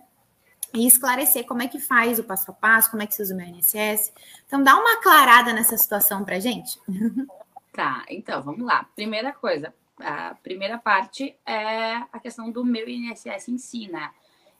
e 0.73 0.87
esclarecer 0.87 1.45
como 1.45 1.61
é 1.61 1.67
que 1.67 1.79
faz 1.79 2.19
o 2.19 2.23
passo 2.23 2.51
a 2.51 2.53
passo, 2.53 2.89
como 2.89 3.03
é 3.03 3.07
que 3.07 3.13
se 3.13 3.21
usa 3.21 3.33
o 3.33 3.37
meu 3.37 3.45
INSS. 3.47 4.13
Então, 4.45 4.63
dá 4.63 4.75
uma 4.75 4.93
aclarada 4.93 5.53
nessa 5.53 5.77
situação 5.77 6.23
para 6.23 6.39
gente. 6.39 6.79
Tá, 7.73 8.03
então 8.09 8.41
vamos 8.41 8.65
lá. 8.65 8.83
Primeira 8.95 9.31
coisa, 9.31 9.73
a 9.97 10.35
primeira 10.35 10.77
parte 10.77 11.37
é 11.45 11.93
a 12.11 12.19
questão 12.19 12.51
do 12.51 12.65
meu 12.65 12.87
INSS 12.87 13.47
em 13.47 13.57
si, 13.57 13.87
né? 13.87 14.11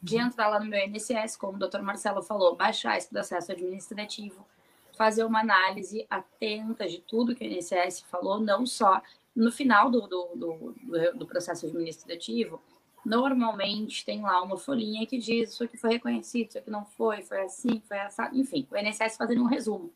De 0.02 0.16
uhum. 0.16 0.28
entrar 0.28 0.48
lá 0.48 0.60
no 0.62 0.66
meu 0.66 0.80
INSS, 0.80 1.36
como 1.36 1.58
o 1.58 1.60
doutor 1.60 1.82
Marcelo 1.82 2.24
falou, 2.24 2.56
baixar 2.56 2.98
esse 2.98 3.10
processo 3.10 3.52
administrativo, 3.52 4.48
fazer 4.98 5.26
uma 5.26 5.42
análise 5.42 6.08
atenta 6.10 6.88
de 6.88 7.00
tudo 7.00 7.36
que 7.36 7.46
o 7.46 7.48
INSS 7.48 8.02
falou, 8.10 8.40
não 8.40 8.66
só 8.66 9.02
no 9.36 9.52
final 9.52 9.90
do, 9.90 10.08
do, 10.08 10.30
do, 10.36 10.76
do 11.14 11.26
processo 11.26 11.66
administrativo, 11.66 12.62
normalmente 13.06 14.06
tem 14.06 14.22
lá 14.22 14.42
uma 14.42 14.58
folhinha 14.58 15.06
que 15.06 15.18
diz 15.18 15.54
isso 15.54 15.64
aqui 15.64 15.78
foi 15.78 15.92
reconhecido, 15.92 16.50
isso 16.50 16.58
aqui 16.58 16.70
não 16.70 16.86
foi, 16.86 17.22
foi 17.24 17.42
assim, 17.42 17.82
foi 17.88 18.00
assado, 18.00 18.38
enfim, 18.38 18.68
o 18.72 18.78
INSS 18.78 19.18
fazendo 19.18 19.42
um 19.42 19.48
resumo. 19.48 19.92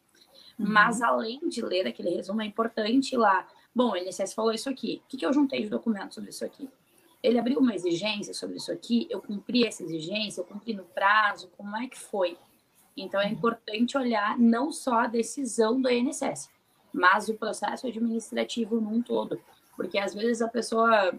Uhum. 0.57 0.65
Mas 0.67 1.01
além 1.01 1.47
de 1.47 1.62
ler 1.62 1.88
aquele 1.88 2.09
resumo, 2.09 2.41
é 2.41 2.45
importante 2.45 3.13
ir 3.13 3.17
lá. 3.17 3.47
Bom, 3.74 3.91
o 3.91 3.97
INSS 3.97 4.33
falou 4.33 4.53
isso 4.53 4.69
aqui. 4.69 5.01
O 5.05 5.09
que, 5.09 5.17
que 5.17 5.25
eu 5.25 5.33
juntei 5.33 5.62
de 5.62 5.69
documentos 5.69 6.15
sobre 6.15 6.29
isso 6.29 6.45
aqui? 6.45 6.69
Ele 7.21 7.39
abriu 7.39 7.59
uma 7.59 7.74
exigência 7.74 8.33
sobre 8.33 8.57
isso 8.57 8.71
aqui, 8.71 9.07
eu 9.09 9.21
cumpri 9.21 9.65
essa 9.65 9.83
exigência, 9.83 10.41
eu 10.41 10.45
cumpri 10.45 10.74
no 10.74 10.83
prazo, 10.83 11.50
como 11.57 11.75
é 11.75 11.88
que 11.88 11.97
foi? 11.97 12.38
Então 12.95 13.19
é 13.19 13.25
uhum. 13.25 13.33
importante 13.33 13.97
olhar 13.97 14.38
não 14.38 14.71
só 14.71 15.01
a 15.01 15.07
decisão 15.07 15.81
do 15.81 15.89
INSS, 15.89 16.50
mas 16.93 17.27
o 17.27 17.33
processo 17.33 17.88
administrativo 17.88 18.79
num 18.79 19.01
todo. 19.01 19.39
Porque 19.75 19.97
às 19.97 20.13
vezes 20.13 20.41
a 20.41 20.47
pessoa, 20.47 21.13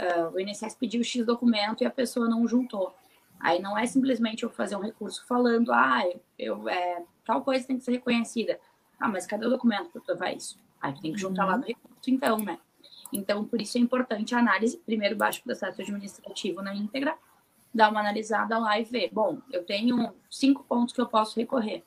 uh, 0.00 0.34
o 0.34 0.40
INSS 0.40 0.74
pediu 0.74 1.02
X 1.02 1.24
documento 1.24 1.82
e 1.82 1.86
a 1.86 1.90
pessoa 1.90 2.28
não 2.28 2.46
juntou. 2.46 2.94
Aí 3.40 3.60
não 3.60 3.76
é 3.76 3.86
simplesmente 3.86 4.42
eu 4.42 4.50
fazer 4.50 4.76
um 4.76 4.80
recurso 4.80 5.26
falando, 5.26 5.72
ah, 5.72 6.02
eu, 6.38 6.68
é, 6.68 7.02
tal 7.24 7.42
coisa 7.42 7.66
tem 7.66 7.76
que 7.76 7.84
ser 7.84 7.92
reconhecida. 7.92 8.58
Ah, 8.98 9.08
mas 9.08 9.26
cadê 9.26 9.46
o 9.46 9.50
documento 9.50 9.90
para 9.90 10.00
provar 10.00 10.32
isso? 10.32 10.58
Aí 10.80 10.98
tem 11.00 11.12
que 11.12 11.18
juntar 11.18 11.44
uhum. 11.44 11.50
lá 11.50 11.56
no 11.58 11.64
recurso, 11.64 12.10
então, 12.10 12.38
né? 12.38 12.58
Então, 13.12 13.44
por 13.44 13.60
isso 13.60 13.76
é 13.76 13.80
importante 13.80 14.34
a 14.34 14.38
análise. 14.38 14.78
Primeiro, 14.78 15.16
baixa 15.16 15.40
o 15.40 15.44
processo 15.44 15.80
administrativo 15.80 16.62
na 16.62 16.74
íntegra, 16.74 17.16
dá 17.72 17.88
uma 17.88 18.00
analisada 18.00 18.58
lá 18.58 18.78
e 18.78 18.84
vê. 18.84 19.10
Bom, 19.12 19.38
eu 19.52 19.64
tenho 19.64 20.14
cinco 20.30 20.64
pontos 20.64 20.94
que 20.94 21.00
eu 21.00 21.06
posso 21.06 21.38
recorrer. 21.38 21.84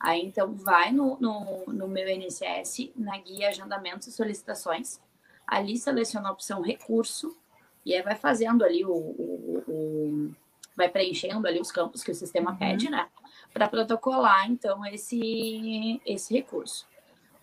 Aí, 0.00 0.24
então, 0.24 0.54
vai 0.54 0.90
no, 0.90 1.18
no, 1.20 1.66
no 1.66 1.88
meu 1.88 2.08
INSS, 2.08 2.92
na 2.96 3.18
guia 3.18 3.48
Agendamentos 3.48 4.08
e 4.08 4.12
Solicitações. 4.12 5.00
Ali 5.46 5.76
seleciona 5.76 6.28
a 6.28 6.32
opção 6.32 6.60
Recurso 6.60 7.36
e 7.84 7.94
aí 7.94 8.02
vai 8.02 8.14
fazendo 8.14 8.64
ali 8.64 8.84
o, 8.84 8.92
o, 8.92 9.64
o 9.68 10.34
vai 10.76 10.88
preenchendo 10.88 11.46
ali 11.46 11.60
os 11.60 11.70
campos 11.70 12.02
que 12.02 12.10
o 12.10 12.14
sistema 12.14 12.52
uhum. 12.52 12.56
pede, 12.56 12.90
né? 12.90 13.08
Para 13.52 13.68
protocolar, 13.68 14.50
então, 14.50 14.84
esse, 14.86 16.00
esse 16.04 16.34
recurso. 16.34 16.86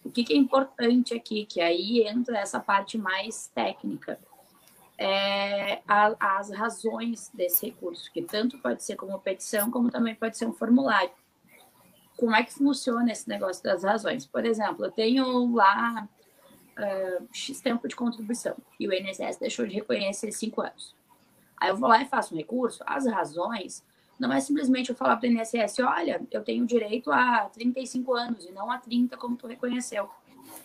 O 0.04 0.12
que, 0.12 0.24
que, 0.24 0.34
é 0.34 0.36
importante 0.36 1.14
aqui, 1.14 1.46
que 1.46 1.62
aí 1.62 2.02
entra 2.06 2.40
essa 2.40 2.60
parte 2.60 2.98
mais 2.98 3.48
técnica, 3.54 4.20
é 4.98 5.82
a, 5.88 6.38
as 6.38 6.52
razões 6.52 7.32
desse 7.34 7.68
recurso, 7.68 8.12
que 8.12 8.22
tanto 8.22 8.58
pode 8.60 8.84
ser 8.84 8.96
como 8.96 9.18
petição, 9.20 9.72
como 9.72 9.90
também 9.90 10.16
pode 10.16 10.38
ser 10.38 10.46
um 10.46 10.54
formulário. 10.54 11.12
Como 12.18 12.36
é 12.36 12.44
que 12.44 12.54
funciona 12.54 13.12
esse 13.12 13.28
negócio 13.30 13.64
das 13.64 13.84
razões? 13.84 14.26
Por 14.26 14.46
exemplo, 14.46 14.86
eu 14.86 14.92
tenho 14.92 15.56
lá 15.56 16.08
uh, 16.84 17.28
X 17.32 17.62
tempo 17.62 17.88
de 17.88 17.96
contribuição 17.96 18.56
e 18.80 18.88
o 18.88 18.94
INSS 18.94 19.38
deixou 19.38 19.66
de 19.66 19.76
reconhecer 19.76 20.32
cinco 20.32 20.62
anos. 20.62 20.96
Aí 21.58 21.70
eu 21.70 21.78
vou 21.78 21.88
lá 21.88 22.02
e 22.02 22.06
faço 22.06 22.34
um 22.34 22.38
recurso. 22.38 22.84
As 22.86 23.06
razões 23.06 23.84
não 24.20 24.32
é 24.32 24.40
simplesmente 24.40 24.90
eu 24.90 24.96
falar 24.96 25.18
para 25.18 25.28
o 25.28 25.32
INSS, 25.32 25.80
olha, 25.80 26.22
eu 26.30 26.44
tenho 26.44 26.66
direito 26.66 27.12
a 27.12 27.50
35 27.50 28.14
anos 28.14 28.46
e 28.46 28.52
não 28.52 28.70
a 28.72 28.78
30 28.78 29.18
como 29.18 29.36
tu 29.36 29.48
reconheceu. 29.48 30.10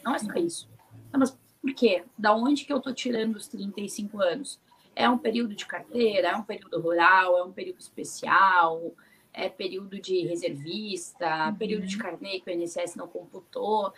Não 0.04 0.14
é 0.14 0.18
só 0.18 0.32
isso. 0.34 0.68
Não, 1.10 1.20
mas 1.20 1.36
por 1.60 1.72
quê? 1.72 2.04
Da 2.18 2.34
onde 2.34 2.64
que 2.64 2.72
eu 2.72 2.76
estou 2.76 2.92
tirando 2.92 3.36
os 3.36 3.48
35 3.48 4.22
anos? 4.22 4.60
É 4.94 5.08
um 5.08 5.18
período 5.18 5.54
de 5.54 5.66
carteira, 5.66 6.28
é 6.28 6.36
um 6.36 6.42
período 6.42 6.80
rural, 6.80 7.38
é 7.38 7.44
um 7.44 7.52
período 7.52 7.80
especial, 7.80 8.92
é 9.32 9.48
período 9.48 10.00
de 10.00 10.26
reservista, 10.26 11.48
uhum. 11.48 11.54
período 11.54 11.86
de 11.86 11.98
carnê 11.98 12.40
que 12.40 12.50
o 12.50 12.52
INSS 12.52 12.94
não 12.96 13.06
computou. 13.06 13.92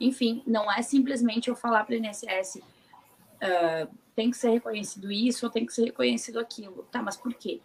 Enfim, 0.00 0.42
não 0.46 0.70
é 0.70 0.82
simplesmente 0.82 1.48
eu 1.48 1.56
falar 1.56 1.84
para 1.84 1.94
o 1.94 1.96
INSS, 1.96 2.56
uh, 2.56 3.96
tem 4.14 4.30
que 4.30 4.36
ser 4.36 4.50
reconhecido 4.50 5.10
isso 5.10 5.46
ou 5.46 5.52
tem 5.52 5.64
que 5.64 5.72
ser 5.72 5.86
reconhecido 5.86 6.38
aquilo. 6.38 6.86
Tá, 6.90 7.02
mas 7.02 7.16
por 7.16 7.34
quê? 7.34 7.60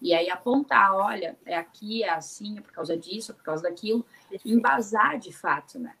E 0.00 0.12
aí 0.12 0.28
apontar, 0.28 0.94
olha, 0.94 1.38
é 1.46 1.56
aqui, 1.56 2.02
é 2.02 2.10
assim, 2.10 2.58
é 2.58 2.60
por 2.60 2.72
causa 2.72 2.96
disso, 2.96 3.30
é 3.30 3.34
por 3.34 3.44
causa 3.44 3.62
daquilo, 3.62 4.04
embasar 4.44 5.16
de 5.18 5.32
fato, 5.32 5.78
né? 5.78 5.94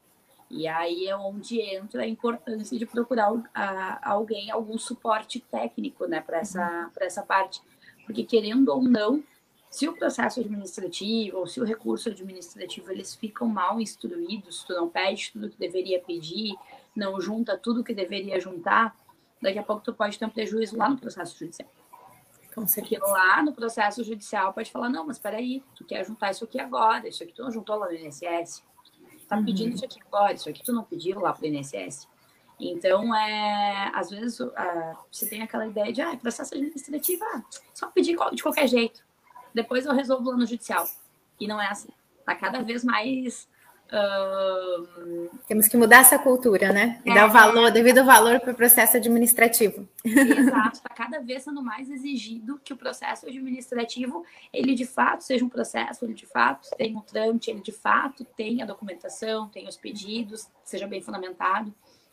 E 0.50 0.66
aí 0.66 1.06
é 1.06 1.16
onde 1.16 1.60
entra 1.60 2.02
a 2.02 2.06
importância 2.06 2.76
de 2.78 2.84
procurar 2.84 3.32
a, 3.54 4.10
alguém, 4.10 4.50
algum 4.50 4.76
suporte 4.76 5.40
técnico, 5.40 6.06
né, 6.06 6.20
para 6.20 6.40
essa, 6.40 6.90
essa 7.00 7.22
parte. 7.22 7.62
Porque, 8.04 8.24
querendo 8.24 8.68
ou 8.68 8.82
não, 8.82 9.22
se 9.72 9.88
o 9.88 9.94
processo 9.94 10.38
administrativo 10.38 11.38
ou 11.38 11.46
se 11.46 11.58
o 11.58 11.64
recurso 11.64 12.10
administrativo 12.10 12.92
eles 12.92 13.14
ficam 13.14 13.48
mal 13.48 13.80
instruídos, 13.80 14.64
tu 14.64 14.74
não 14.74 14.86
pede 14.86 15.32
tudo 15.32 15.48
que 15.48 15.58
deveria 15.58 15.98
pedir, 15.98 16.54
não 16.94 17.18
junta 17.18 17.56
tudo 17.56 17.82
que 17.82 17.94
deveria 17.94 18.38
juntar, 18.38 18.94
daqui 19.40 19.58
a 19.58 19.62
pouco 19.62 19.82
tu 19.82 19.94
pode 19.94 20.18
ter 20.18 20.26
um 20.26 20.30
prejuízo 20.30 20.76
lá 20.76 20.90
no 20.90 20.98
processo 20.98 21.38
judicial. 21.38 21.70
Com 22.54 22.66
certeza. 22.66 23.00
Porque 23.00 23.12
lá 23.12 23.42
no 23.42 23.54
processo 23.54 24.04
judicial 24.04 24.52
pode 24.52 24.70
falar, 24.70 24.90
não, 24.90 25.06
mas 25.06 25.18
peraí, 25.18 25.64
tu 25.74 25.86
quer 25.86 26.04
juntar 26.04 26.32
isso 26.32 26.44
aqui 26.44 26.60
agora, 26.60 27.08
isso 27.08 27.22
aqui 27.22 27.32
tu 27.32 27.42
não 27.42 27.50
juntou 27.50 27.76
lá 27.76 27.86
no 27.86 27.94
INSS, 27.94 28.62
tá 29.26 29.38
uhum. 29.38 29.44
pedindo 29.46 29.74
isso 29.74 29.86
aqui 29.86 29.98
agora, 30.06 30.34
isso 30.34 30.50
aqui 30.50 30.62
tu 30.62 30.74
não 30.74 30.84
pediu 30.84 31.18
lá 31.18 31.32
pro 31.32 31.46
INSS. 31.46 32.06
Então, 32.60 33.14
é, 33.14 33.90
às 33.94 34.10
vezes, 34.10 34.38
uh, 34.38 34.52
você 35.10 35.26
tem 35.26 35.40
aquela 35.40 35.66
ideia 35.66 35.90
de, 35.90 36.02
ah, 36.02 36.14
processo 36.18 36.54
administrativo, 36.54 37.24
ah, 37.24 37.42
só 37.72 37.86
pedir 37.86 38.14
de 38.34 38.42
qualquer 38.42 38.68
jeito. 38.68 39.02
Depois 39.54 39.86
eu 39.86 39.92
resolvo 39.92 40.30
lá 40.30 40.36
no 40.36 40.46
judicial. 40.46 40.88
E 41.40 41.46
não 41.46 41.60
é 41.60 41.68
assim. 41.68 41.88
Tá 42.24 42.34
cada 42.34 42.62
vez 42.62 42.84
mais 42.84 43.48
temos 45.46 45.68
que 45.68 45.76
mudar 45.76 45.98
essa 45.98 46.18
cultura, 46.18 46.72
né? 46.72 47.02
E 47.04 47.10
é, 47.10 47.14
dar 47.14 47.28
o 47.28 47.30
valor, 47.30 47.70
devido 47.70 48.02
valor 48.04 48.40
para 48.40 48.52
o 48.52 48.54
processo 48.54 48.96
administrativo. 48.96 49.86
Exato, 50.02 50.76
está 50.76 50.88
cada 50.88 51.20
vez 51.20 51.42
sendo 51.42 51.62
mais 51.62 51.90
exigido 51.90 52.58
que 52.64 52.72
o 52.72 52.76
processo 52.76 53.26
administrativo, 53.26 54.24
ele 54.50 54.74
de 54.74 54.86
fato 54.86 55.22
seja 55.22 55.44
um 55.44 55.48
processo, 55.48 56.06
ele 56.06 56.14
de 56.14 56.24
fato 56.24 56.70
tenha 56.76 56.96
um 56.96 57.02
trâmite, 57.02 57.50
ele 57.50 57.60
de 57.60 57.72
fato 57.72 58.24
tenha 58.24 58.64
a 58.64 58.66
documentação, 58.66 59.48
tenha 59.48 59.68
os 59.68 59.76
pedidos, 59.76 60.48
seja 60.64 60.86
bem 60.86 61.02
fundamentado. 61.02 61.72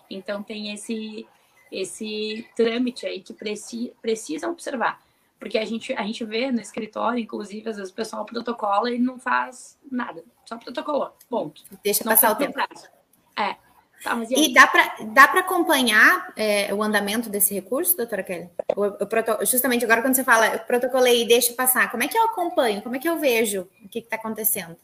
Então 0.10 0.44
tem 0.44 0.74
esse 0.74 1.26
esse 1.72 2.48
trâmite 2.56 3.06
aí 3.06 3.22
que 3.22 3.32
preci, 3.32 3.94
precisa 4.02 4.50
observar. 4.50 5.00
Porque 5.40 5.58
a 5.58 5.64
gente, 5.64 5.94
a 5.94 6.04
gente 6.04 6.26
vê 6.26 6.52
no 6.52 6.60
escritório, 6.60 7.20
inclusive, 7.20 7.70
às 7.70 7.78
vezes 7.78 7.92
o 7.92 7.96
pessoal 7.96 8.26
protocola 8.26 8.92
e 8.92 9.00
não 9.00 9.18
faz 9.18 9.80
nada. 9.90 10.24
Só 10.46 10.58
protocolou. 10.58 11.16
Ponto. 11.30 11.64
Deixa 11.82 12.04
não 12.04 12.12
passar 12.12 12.32
o 12.34 12.36
tempo. 12.36 12.54
Prazo. 12.54 12.88
É. 13.38 13.56
Tá, 14.04 14.18
e, 14.30 14.46
e 14.46 14.54
dá 14.54 14.66
para 14.66 14.96
dá 15.14 15.24
acompanhar 15.24 16.32
é, 16.36 16.74
o 16.74 16.82
andamento 16.82 17.30
desse 17.30 17.54
recurso, 17.54 17.98
doutora 17.98 18.24
Kelly? 18.24 18.50
Eu, 18.76 18.98
eu, 18.98 19.46
justamente 19.46 19.84
agora, 19.84 20.02
quando 20.02 20.16
você 20.16 20.24
fala, 20.24 20.48
eu 20.48 20.60
protocolei 20.60 21.24
e 21.24 21.28
deixo 21.28 21.54
passar, 21.54 21.92
como 21.92 22.04
é 22.04 22.08
que 22.08 22.18
eu 22.18 22.24
acompanho? 22.26 22.82
Como 22.82 22.96
é 22.96 23.00
que 23.00 23.10
eu 23.10 23.18
vejo 23.18 23.68
o 23.84 23.90
que 23.90 24.00
está 24.00 24.16
acontecendo? 24.16 24.78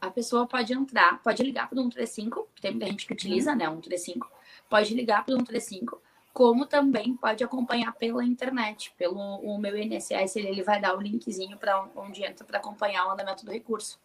A 0.00 0.10
pessoa 0.10 0.46
pode 0.46 0.72
entrar, 0.72 1.22
pode 1.22 1.42
ligar 1.42 1.68
para 1.68 1.78
o 1.78 1.82
135, 1.82 2.48
tem 2.60 2.70
muita 2.72 2.86
gente 2.86 3.06
que 3.06 3.12
utiliza, 3.12 3.54
né? 3.54 3.66
135. 3.66 4.30
Pode 4.68 4.94
ligar 4.94 5.24
para 5.24 5.34
o 5.34 5.38
135 5.38 6.00
como 6.34 6.66
também 6.66 7.16
pode 7.16 7.44
acompanhar 7.44 7.92
pela 7.92 8.24
internet, 8.24 8.92
pelo 8.98 9.16
o 9.36 9.56
meu 9.56 9.78
INSS, 9.78 10.34
ele, 10.34 10.48
ele 10.48 10.62
vai 10.64 10.80
dar 10.80 10.96
o 10.96 11.00
linkzinho 11.00 11.56
para 11.56 11.88
onde 11.94 12.24
entra 12.24 12.44
para 12.44 12.58
acompanhar 12.58 13.06
o 13.06 13.12
andamento 13.12 13.46
do 13.46 13.52
recurso. 13.52 14.00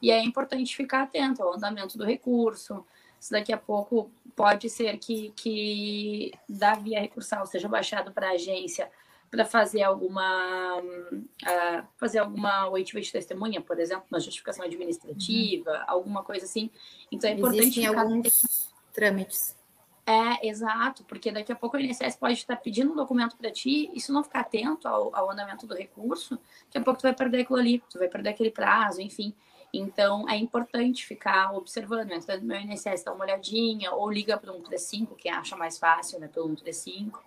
E 0.00 0.10
é 0.10 0.22
importante 0.22 0.76
ficar 0.76 1.04
atento 1.04 1.42
ao 1.42 1.54
andamento 1.54 1.96
do 1.96 2.04
recurso. 2.04 2.84
Se 3.18 3.30
daqui 3.30 3.54
a 3.54 3.56
pouco 3.56 4.10
pode 4.36 4.68
ser 4.68 4.98
que, 4.98 5.32
que 5.34 6.32
da 6.46 6.74
via 6.74 7.00
recursal 7.00 7.46
seja 7.46 7.68
baixado 7.68 8.12
para 8.12 8.28
a 8.28 8.32
agência 8.32 8.90
para 9.30 9.46
fazer 9.46 9.82
alguma 9.82 10.78
uh, 10.78 11.86
fazer 11.96 12.18
alguma 12.18 12.68
oitiva 12.68 13.00
de 13.00 13.10
testemunha, 13.10 13.62
por 13.62 13.80
exemplo, 13.80 14.04
na 14.10 14.18
justificação 14.18 14.66
administrativa, 14.66 15.70
uhum. 15.70 15.84
alguma 15.86 16.22
coisa 16.22 16.44
assim. 16.44 16.70
Então 17.10 17.30
é 17.30 17.32
importante 17.32 17.60
Existem 17.60 17.86
ficar 17.86 18.02
alguns 18.02 18.70
trâmites. 18.92 19.61
É, 20.04 20.48
exato, 20.48 21.04
porque 21.04 21.30
daqui 21.30 21.52
a 21.52 21.56
pouco 21.56 21.76
o 21.76 21.80
INSS 21.80 22.16
pode 22.16 22.34
estar 22.34 22.56
pedindo 22.56 22.92
um 22.92 22.96
documento 22.96 23.36
para 23.36 23.52
ti, 23.52 23.88
e 23.94 24.00
se 24.00 24.10
não 24.10 24.24
ficar 24.24 24.40
atento 24.40 24.88
ao, 24.88 25.14
ao, 25.14 25.30
andamento 25.30 25.64
do 25.64 25.76
recurso, 25.76 26.36
daqui 26.64 26.78
a 26.78 26.80
pouco 26.80 26.98
tu 26.98 27.04
vai 27.04 27.14
perder 27.14 27.42
aquilo 27.42 27.58
ali, 27.58 27.82
tu 27.88 27.98
vai 28.00 28.08
perder 28.08 28.30
aquele 28.30 28.50
prazo, 28.50 29.00
enfim. 29.00 29.32
Então, 29.72 30.28
é 30.28 30.36
importante 30.36 31.06
ficar 31.06 31.52
observando, 31.54 32.10
entrando 32.10 32.40
no 32.40 32.48
meu 32.48 32.60
INSS, 32.60 33.04
dá 33.04 33.12
uma 33.12 33.24
olhadinha, 33.24 33.92
ou 33.92 34.10
liga 34.10 34.36
para 34.36 34.50
o 34.50 34.54
135, 34.54 35.14
que 35.14 35.28
acha 35.28 35.56
mais 35.56 35.78
fácil, 35.78 36.18
né, 36.18 36.26
pelo 36.26 36.48
135. 36.48 37.22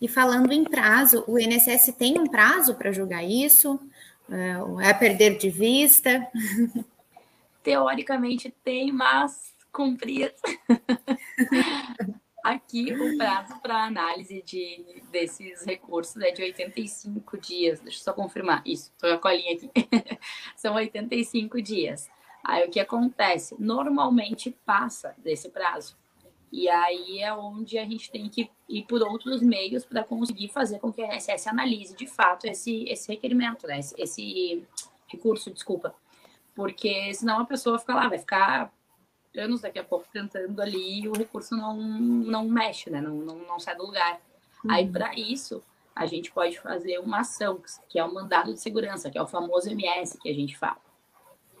E 0.00 0.08
falando 0.08 0.52
em 0.52 0.64
prazo, 0.64 1.24
o 1.26 1.38
INSS 1.38 1.92
tem 1.98 2.18
um 2.18 2.26
prazo 2.26 2.76
para 2.76 2.92
julgar 2.92 3.24
isso? 3.24 3.80
É, 4.30 4.88
é 4.88 4.94
perder 4.94 5.36
de 5.36 5.50
vista? 5.50 6.26
Teoricamente 7.62 8.54
tem, 8.62 8.92
mas 8.92 9.53
cumprir. 9.74 10.32
Aqui 12.44 12.92
o 12.92 13.16
prazo 13.16 13.58
para 13.60 13.86
análise 13.86 14.42
de, 14.42 15.02
desses 15.10 15.64
recursos 15.64 16.20
é 16.20 16.30
de 16.30 16.42
85 16.42 17.38
dias. 17.38 17.80
Deixa 17.80 17.98
eu 17.98 18.04
só 18.04 18.12
confirmar. 18.12 18.62
Isso, 18.66 18.92
estou 18.92 19.08
com 19.10 19.16
a 19.16 19.18
colinha 19.18 19.54
aqui. 19.54 19.70
São 20.54 20.74
85 20.74 21.62
dias. 21.62 22.06
Aí 22.44 22.68
o 22.68 22.70
que 22.70 22.78
acontece? 22.78 23.56
Normalmente 23.58 24.54
passa 24.66 25.14
desse 25.16 25.48
prazo. 25.48 25.96
E 26.52 26.68
aí 26.68 27.20
é 27.20 27.32
onde 27.32 27.78
a 27.78 27.84
gente 27.86 28.10
tem 28.10 28.28
que 28.28 28.50
ir 28.68 28.82
por 28.82 29.00
outros 29.00 29.40
meios 29.40 29.86
para 29.86 30.04
conseguir 30.04 30.48
fazer 30.48 30.78
com 30.80 30.92
que 30.92 31.00
a 31.00 31.16
INSS 31.16 31.46
analise 31.46 31.96
de 31.96 32.06
fato 32.06 32.46
esse, 32.46 32.84
esse 32.84 33.10
requerimento, 33.10 33.66
né? 33.66 33.78
esse, 33.78 33.94
esse 33.98 34.68
recurso, 35.08 35.50
desculpa. 35.50 35.94
Porque 36.54 37.12
senão 37.14 37.40
a 37.40 37.46
pessoa 37.46 37.78
fica 37.78 37.94
lá, 37.94 38.06
vai 38.06 38.18
ficar 38.18 38.70
anos 39.36 39.60
daqui 39.60 39.78
a 39.78 39.84
pouco 39.84 40.06
tentando 40.12 40.60
ali 40.60 41.02
e 41.02 41.08
o 41.08 41.12
recurso 41.12 41.56
não, 41.56 41.76
não 41.76 42.48
mexe, 42.48 42.90
né? 42.90 43.00
Não, 43.00 43.14
não, 43.14 43.38
não 43.38 43.60
sai 43.60 43.76
do 43.76 43.84
lugar. 43.84 44.20
Uhum. 44.64 44.70
Aí, 44.70 44.88
para 44.88 45.14
isso, 45.14 45.62
a 45.94 46.06
gente 46.06 46.32
pode 46.32 46.58
fazer 46.58 46.98
uma 46.98 47.20
ação, 47.20 47.60
que 47.88 47.98
é 47.98 48.04
o 48.04 48.12
mandado 48.12 48.52
de 48.52 48.60
segurança, 48.60 49.10
que 49.10 49.18
é 49.18 49.22
o 49.22 49.26
famoso 49.26 49.70
MS 49.70 50.18
que 50.18 50.28
a 50.28 50.34
gente 50.34 50.56
fala. 50.56 50.78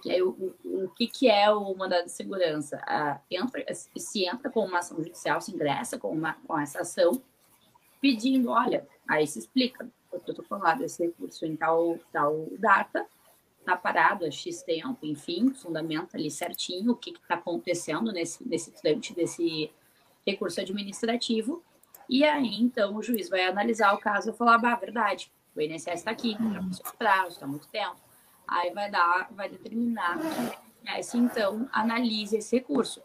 Que 0.02 0.10
aí, 0.10 0.22
o, 0.22 0.30
o, 0.64 0.84
o 0.84 0.88
que, 0.90 1.06
que 1.06 1.28
é 1.28 1.50
o 1.50 1.74
mandado 1.76 2.04
de 2.04 2.12
segurança? 2.12 2.80
Ah, 2.86 3.20
entra, 3.30 3.64
se 3.74 4.26
entra 4.26 4.50
com 4.50 4.64
uma 4.64 4.80
ação 4.80 4.98
judicial, 4.98 5.40
se 5.40 5.52
ingressa 5.52 5.98
com, 5.98 6.10
uma, 6.10 6.34
com 6.46 6.58
essa 6.58 6.80
ação, 6.80 7.22
pedindo, 8.00 8.50
olha, 8.50 8.86
aí 9.08 9.26
se 9.26 9.38
explica, 9.38 9.88
eu 10.12 10.18
estou 10.18 10.44
falando 10.44 10.78
desse 10.78 11.04
recurso 11.04 11.46
em 11.46 11.56
tal, 11.56 11.98
tal 12.12 12.48
data, 12.58 13.06
está 13.64 13.76
parado 13.76 14.26
há 14.26 14.30
X 14.30 14.62
tempo, 14.62 14.98
enfim, 15.02 15.52
fundamenta 15.54 16.16
ali 16.16 16.30
certinho 16.30 16.92
o 16.92 16.96
que 16.96 17.10
está 17.10 17.34
acontecendo 17.34 18.12
nesse, 18.12 18.46
nesse 18.46 18.70
trâmite 18.70 19.14
desse 19.14 19.70
recurso 20.26 20.60
administrativo. 20.60 21.62
E 22.08 22.22
aí, 22.24 22.60
então, 22.60 22.94
o 22.94 23.02
juiz 23.02 23.30
vai 23.30 23.44
analisar 23.44 23.94
o 23.94 23.98
caso 23.98 24.30
e 24.30 24.32
falar, 24.34 24.58
bah, 24.58 24.76
verdade, 24.76 25.32
o 25.56 25.60
INSS 25.60 25.88
está 25.88 26.10
aqui, 26.10 26.32
já 26.32 26.62
passou 26.62 26.86
o 26.86 26.96
prazo, 26.96 27.28
está 27.28 27.46
muito 27.46 27.66
tempo. 27.68 27.96
Aí 28.46 28.70
vai 28.72 28.90
dar, 28.90 29.28
vai 29.32 29.48
determinar 29.48 30.18
que 30.18 30.90
esse, 30.98 31.16
então, 31.16 31.66
analise 31.72 32.36
esse 32.36 32.56
recurso. 32.56 33.00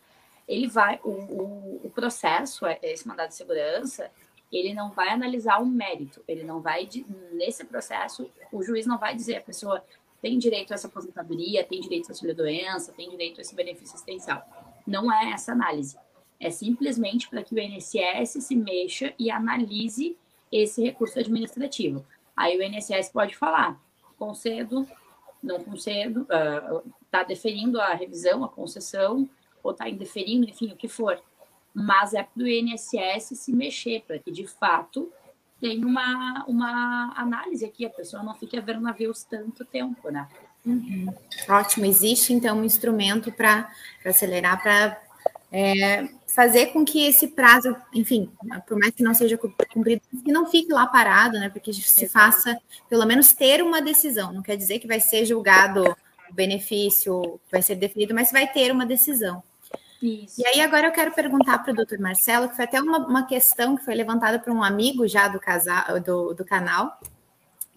Ele 0.46 0.68
vai, 0.68 1.00
o, 1.04 1.10
o, 1.10 1.82
o 1.86 1.90
processo, 1.92 2.66
esse 2.82 3.08
mandado 3.08 3.30
de 3.30 3.36
segurança, 3.36 4.12
ele 4.52 4.74
não 4.74 4.92
vai 4.92 5.10
analisar 5.10 5.62
o 5.62 5.66
mérito, 5.66 6.22
ele 6.28 6.44
não 6.44 6.60
vai, 6.60 6.90
nesse 7.32 7.64
processo, 7.64 8.30
o 8.52 8.62
juiz 8.62 8.86
não 8.86 8.98
vai 8.98 9.16
dizer 9.16 9.38
a 9.38 9.42
pessoa 9.42 9.84
tem 10.22 10.38
direito 10.38 10.72
a 10.72 10.76
essa 10.76 10.88
aposentadoria, 10.88 11.64
tem 11.64 11.80
direito 11.80 12.10
a 12.10 12.12
essa 12.12 12.34
doença, 12.34 12.92
tem 12.92 13.10
direito 13.10 13.40
a 13.40 13.42
esse 13.42 13.56
benefício 13.56 13.96
assistencial. 13.96 14.44
Não 14.86 15.12
é 15.12 15.32
essa 15.32 15.52
análise. 15.52 15.98
É 16.40 16.50
simplesmente 16.50 17.30
para 17.30 17.44
que 17.44 17.54
o 17.54 17.60
INSS 17.60 18.44
se 18.44 18.56
mexa 18.56 19.14
e 19.20 19.30
analise 19.30 20.18
esse 20.52 20.82
recurso 20.82 21.20
administrativo. 21.20 22.06
Aí 22.36 22.58
o 22.58 22.64
INSS 22.64 23.12
pode 23.12 23.36
falar, 23.36 23.80
concedo, 24.18 24.88
não 25.42 25.64
concedo, 25.64 26.28
está 27.06 27.24
uh, 27.24 27.28
deferindo 27.28 27.80
a 27.80 27.94
revisão, 27.94 28.44
a 28.44 28.50
concessão, 28.50 29.30
ou 29.62 29.72
está 29.72 29.90
indeferindo, 29.90 30.50
enfim, 30.50 30.72
o 30.72 30.76
que 30.76 30.88
for. 30.88 31.22
Mas 31.74 32.14
é 32.14 32.24
para 32.24 32.44
o 32.44 32.48
INSS 32.48 33.38
se 33.38 33.54
mexer, 33.54 34.04
para 34.08 34.20
que 34.20 34.32
de 34.32 34.48
fato 34.48 35.12
tem 35.60 35.84
uma, 35.84 36.46
uma 36.48 37.14
análise 37.16 37.66
aqui, 37.66 37.86
a 37.86 37.90
pessoa 37.90 38.24
não 38.24 38.34
fica 38.34 38.62
ver 38.62 38.80
navios 38.80 39.24
tanto 39.24 39.66
tempo, 39.66 40.10
né? 40.10 40.28
Uhum. 40.66 41.14
Ótimo, 41.48 41.86
existe 41.86 42.34
então 42.34 42.60
um 42.60 42.64
instrumento 42.64 43.32
para 43.32 43.70
acelerar, 44.06 44.62
para 44.62 45.02
é, 45.52 46.08
fazer 46.28 46.68
com 46.68 46.86
que 46.86 47.06
esse 47.08 47.30
prazo, 47.30 47.76
enfim, 47.94 48.32
por 48.68 48.78
mais 48.78 48.94
que 48.94 49.04
não 49.04 49.14
seja 49.14 49.38
cumprido, 49.38 50.02
que 50.24 50.32
não 50.32 50.46
fique 50.46 50.72
lá 50.72 50.86
parado, 50.88 51.40
né? 51.40 51.50
Porque 51.50 51.74
se 51.74 52.08
faça, 52.08 52.58
pelo 52.90 53.06
menos, 53.06 53.34
ter 53.34 53.62
uma 53.62 53.82
decisão. 53.82 54.32
Não 54.32 54.42
quer 54.42 54.56
dizer 54.56 54.80
que 54.80 54.88
vai 54.88 55.00
ser 55.00 55.26
julgado 55.26 55.84
o 56.30 56.34
benefício, 56.34 57.40
vai 57.52 57.62
ser 57.62 57.76
definido, 57.76 58.14
mas 58.14 58.32
vai 58.32 58.48
ter 58.48 58.72
uma 58.72 58.86
decisão. 58.86 59.44
Isso. 60.02 60.42
E 60.42 60.46
aí 60.46 60.62
agora 60.62 60.88
eu 60.88 60.92
quero 60.92 61.12
perguntar 61.12 61.60
para 61.60 61.74
o 61.74 61.76
doutor 61.76 62.00
Marcelo, 62.00 62.48
que 62.48 62.56
foi 62.56 62.66
até 62.66 62.82
uma, 62.82 63.00
uma 63.00 63.28
questão 63.28 63.76
que 63.76 63.84
foi 63.84 63.94
levantada 63.94 64.40
por 64.40 64.52
um 64.54 64.64
amigo 64.64 65.08
já 65.08 65.28
do, 65.28 65.40
casal, 65.40 66.00
do, 66.00 66.34
do 66.34 66.46
canal, 66.46 67.00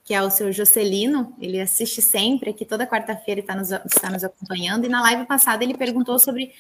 que 0.05 0.15
é 0.15 0.23
o 0.23 0.31
seu 0.31 0.53
Jocelino, 0.53 1.35
ele 1.41 1.61
assiste 1.61 2.01
sempre, 2.01 2.51
aqui 2.51 2.65
toda 2.65 2.87
quarta-feira 2.87 3.41
está 3.41 3.55
nos, 3.55 3.71
está 3.71 4.11
nos 4.11 4.23
acompanhando, 4.25 4.85
e 4.85 4.89
na 4.89 5.03
live 5.03 5.27
passada 5.27 5.65
ele 5.65 5.77
perguntou 5.77 6.19
sobre 6.19 6.53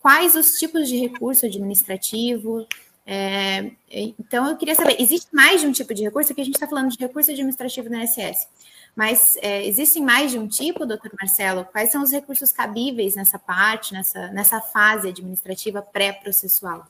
quais 0.00 0.34
os 0.34 0.52
tipos 0.52 0.88
de 0.88 0.96
recurso 0.96 1.46
administrativo. 1.46 2.66
É, 3.04 3.70
então 3.90 4.48
eu 4.48 4.56
queria 4.56 4.74
saber, 4.74 4.96
existe 5.00 5.28
mais 5.32 5.60
de 5.60 5.66
um 5.66 5.72
tipo 5.72 5.94
de 5.94 6.02
recurso? 6.02 6.32
Aqui 6.32 6.42
a 6.42 6.44
gente 6.44 6.54
está 6.54 6.66
falando 6.66 6.90
de 6.90 6.98
recurso 6.98 7.30
administrativo 7.30 7.88
da 7.88 7.98
INSS. 7.98 8.46
Mas 8.94 9.36
é, 9.36 9.64
existem 9.66 10.02
mais 10.02 10.30
de 10.30 10.38
um 10.38 10.48
tipo, 10.48 10.84
doutor 10.84 11.12
Marcelo? 11.20 11.64
Quais 11.64 11.90
são 11.92 12.02
os 12.02 12.10
recursos 12.10 12.50
cabíveis 12.50 13.14
nessa 13.14 13.38
parte, 13.38 13.92
nessa, 13.92 14.28
nessa 14.28 14.60
fase 14.60 15.08
administrativa 15.08 15.80
pré-processual? 15.80 16.86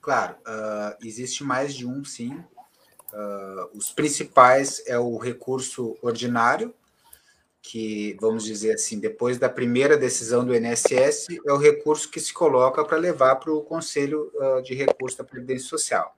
Claro, 0.00 0.36
uh, 0.46 0.96
existe 1.04 1.42
mais 1.42 1.74
de 1.74 1.86
um, 1.86 2.04
sim. 2.04 2.42
Uh, 3.12 3.76
os 3.76 3.90
principais 3.90 4.82
é 4.86 4.98
o 4.98 5.16
recurso 5.18 5.96
ordinário, 6.00 6.74
que, 7.60 8.16
vamos 8.20 8.44
dizer 8.44 8.74
assim, 8.74 9.00
depois 9.00 9.38
da 9.38 9.48
primeira 9.48 9.96
decisão 9.96 10.44
do 10.44 10.54
INSS, 10.54 11.26
é 11.44 11.52
o 11.52 11.56
recurso 11.56 12.08
que 12.08 12.20
se 12.20 12.32
coloca 12.32 12.84
para 12.84 12.96
levar 12.96 13.36
para 13.36 13.52
o 13.52 13.62
Conselho 13.62 14.30
uh, 14.36 14.62
de 14.62 14.74
Recurso 14.74 15.18
da 15.18 15.24
Previdência 15.24 15.68
Social. 15.68 16.16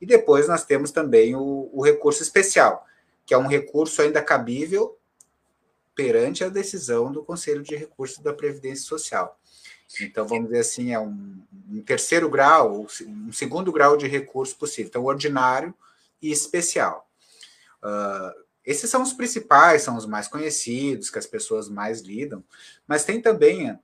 E 0.00 0.06
depois 0.06 0.48
nós 0.48 0.64
temos 0.64 0.90
também 0.90 1.36
o, 1.36 1.68
o 1.70 1.84
recurso 1.84 2.22
especial, 2.22 2.86
que 3.24 3.34
é 3.34 3.38
um 3.38 3.46
recurso 3.46 4.02
ainda 4.02 4.22
cabível 4.22 4.98
perante 5.94 6.42
a 6.42 6.48
decisão 6.48 7.12
do 7.12 7.22
Conselho 7.22 7.62
de 7.62 7.76
Recursos 7.76 8.18
da 8.18 8.32
Previdência 8.32 8.84
Social. 8.84 9.38
Então, 10.00 10.26
vamos 10.26 10.46
dizer 10.46 10.60
assim, 10.60 10.92
é 10.92 10.98
um, 10.98 11.42
um 11.70 11.82
terceiro 11.82 12.28
grau, 12.30 12.86
um 13.06 13.32
segundo 13.32 13.70
grau 13.70 13.96
de 13.96 14.06
recurso 14.06 14.56
possível. 14.56 14.88
Então, 14.88 15.04
ordinário 15.04 15.74
e 16.20 16.30
especial. 16.30 17.08
Uh, 17.82 18.42
esses 18.64 18.88
são 18.88 19.02
os 19.02 19.12
principais, 19.12 19.82
são 19.82 19.96
os 19.96 20.06
mais 20.06 20.28
conhecidos, 20.28 21.10
que 21.10 21.18
as 21.18 21.26
pessoas 21.26 21.68
mais 21.68 22.00
lidam, 22.00 22.42
mas 22.86 23.04
tem 23.04 23.20
também 23.20 23.70
uh, 23.70 23.78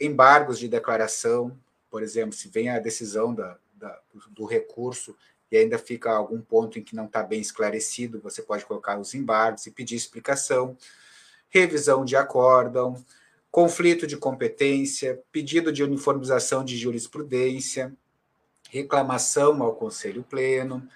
embargos 0.00 0.58
de 0.58 0.66
declaração, 0.66 1.56
por 1.90 2.02
exemplo, 2.02 2.32
se 2.32 2.48
vem 2.48 2.70
a 2.70 2.78
decisão 2.78 3.34
da, 3.34 3.58
da, 3.74 4.00
do 4.30 4.44
recurso 4.44 5.14
e 5.50 5.56
ainda 5.56 5.78
fica 5.78 6.10
algum 6.12 6.40
ponto 6.40 6.78
em 6.78 6.82
que 6.82 6.94
não 6.94 7.06
está 7.06 7.22
bem 7.22 7.40
esclarecido, 7.40 8.20
você 8.20 8.40
pode 8.40 8.64
colocar 8.64 8.98
os 8.98 9.14
embargos 9.14 9.66
e 9.66 9.70
pedir 9.70 9.96
explicação, 9.96 10.76
revisão 11.48 12.04
de 12.04 12.14
acórdão, 12.14 13.04
conflito 13.50 14.06
de 14.06 14.16
competência, 14.16 15.20
pedido 15.32 15.72
de 15.72 15.82
uniformização 15.82 16.64
de 16.64 16.76
jurisprudência, 16.76 17.92
reclamação 18.70 19.60
ao 19.62 19.74
Conselho 19.74 20.22
Pleno. 20.22 20.86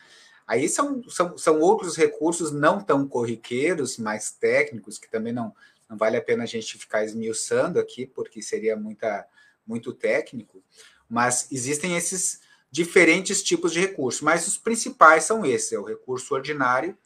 Aí 0.46 0.68
são, 0.68 1.02
são, 1.08 1.36
são 1.36 1.60
outros 1.60 1.96
recursos 1.96 2.52
não 2.52 2.80
tão 2.80 3.08
corriqueiros, 3.08 3.98
mais 3.98 4.30
técnicos, 4.30 4.98
que 4.98 5.10
também 5.10 5.32
não, 5.32 5.52
não 5.88 5.96
vale 5.96 6.16
a 6.16 6.22
pena 6.22 6.44
a 6.44 6.46
gente 6.46 6.78
ficar 6.78 7.04
esmiuçando 7.04 7.80
aqui, 7.80 8.06
porque 8.06 8.40
seria 8.40 8.76
muita, 8.76 9.26
muito 9.66 9.92
técnico, 9.92 10.62
mas 11.08 11.48
existem 11.50 11.96
esses 11.96 12.40
diferentes 12.74 13.40
tipos 13.40 13.72
de 13.72 13.78
recurso, 13.78 14.24
mas 14.24 14.48
os 14.48 14.58
principais 14.58 15.22
são 15.22 15.46
esses: 15.46 15.72
é 15.72 15.78
o 15.78 15.84
recurso 15.84 16.34
ordinário 16.34 16.98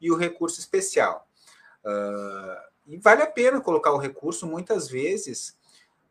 e 0.00 0.08
o 0.12 0.16
recurso 0.16 0.60
especial. 0.60 1.28
Uh, 1.84 2.62
e 2.86 2.96
vale 2.96 3.22
a 3.22 3.26
pena 3.26 3.60
colocar 3.60 3.90
o 3.90 3.98
recurso 3.98 4.46
muitas 4.46 4.88
vezes, 4.88 5.56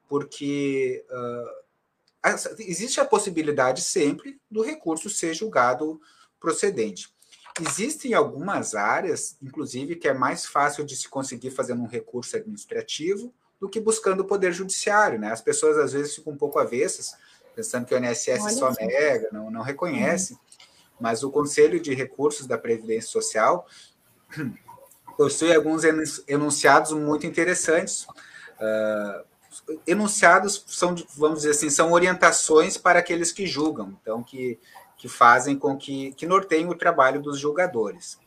porque 0.09 1.05
uh, 1.09 2.29
existe 2.59 2.99
a 2.99 3.05
possibilidade 3.05 3.81
sempre 3.81 4.37
do 4.51 4.61
recurso 4.61 5.09
ser 5.09 5.33
julgado 5.33 6.01
procedente. 6.37 7.09
Existem 7.61 8.13
algumas 8.13 8.75
áreas, 8.75 9.37
inclusive, 9.41 9.95
que 9.95 10.09
é 10.09 10.13
mais 10.13 10.45
fácil 10.45 10.83
de 10.83 10.93
se 10.93 11.07
conseguir 11.07 11.51
fazendo 11.51 11.81
um 11.81 11.87
recurso 11.87 12.35
administrativo 12.35 13.33
do 13.61 13.69
que 13.69 13.79
buscando 13.79 14.19
o 14.19 14.25
poder 14.25 14.51
judiciário. 14.51 15.17
Né? 15.17 15.31
As 15.31 15.39
pessoas 15.39 15.77
às 15.77 15.93
vezes 15.93 16.15
ficam 16.15 16.33
um 16.33 16.37
pouco 16.37 16.59
avessas, 16.59 17.15
pensando 17.55 17.85
que 17.85 17.95
o 17.95 17.97
INSS 17.97 18.41
Olha 18.41 18.53
só 18.53 18.67
assim. 18.67 18.85
nega, 18.85 19.29
não, 19.31 19.49
não 19.49 19.61
reconhece, 19.61 20.33
uhum. 20.33 20.39
mas 20.99 21.23
o 21.23 21.31
Conselho 21.31 21.79
de 21.79 21.93
Recursos 21.93 22.45
da 22.45 22.57
Previdência 22.57 23.09
Social 23.09 23.65
possui 25.17 25.55
alguns 25.55 25.83
enunciados 26.27 26.91
muito 26.91 27.25
interessantes. 27.25 28.05
Uh, 28.59 29.25
enunciados 29.87 30.63
são, 30.67 30.93
vamos 31.15 31.39
dizer 31.39 31.51
assim, 31.51 31.69
são 31.69 31.91
orientações 31.93 32.77
para 32.77 32.99
aqueles 32.99 33.31
que 33.31 33.47
julgam, 33.47 33.97
então 34.01 34.21
que, 34.21 34.59
que 34.97 35.07
fazem 35.07 35.57
com 35.57 35.77
que, 35.77 36.11
que 36.13 36.25
norteiem 36.25 36.67
o 36.67 36.75
trabalho 36.75 37.21
dos 37.21 37.39
julgadores. 37.39 38.19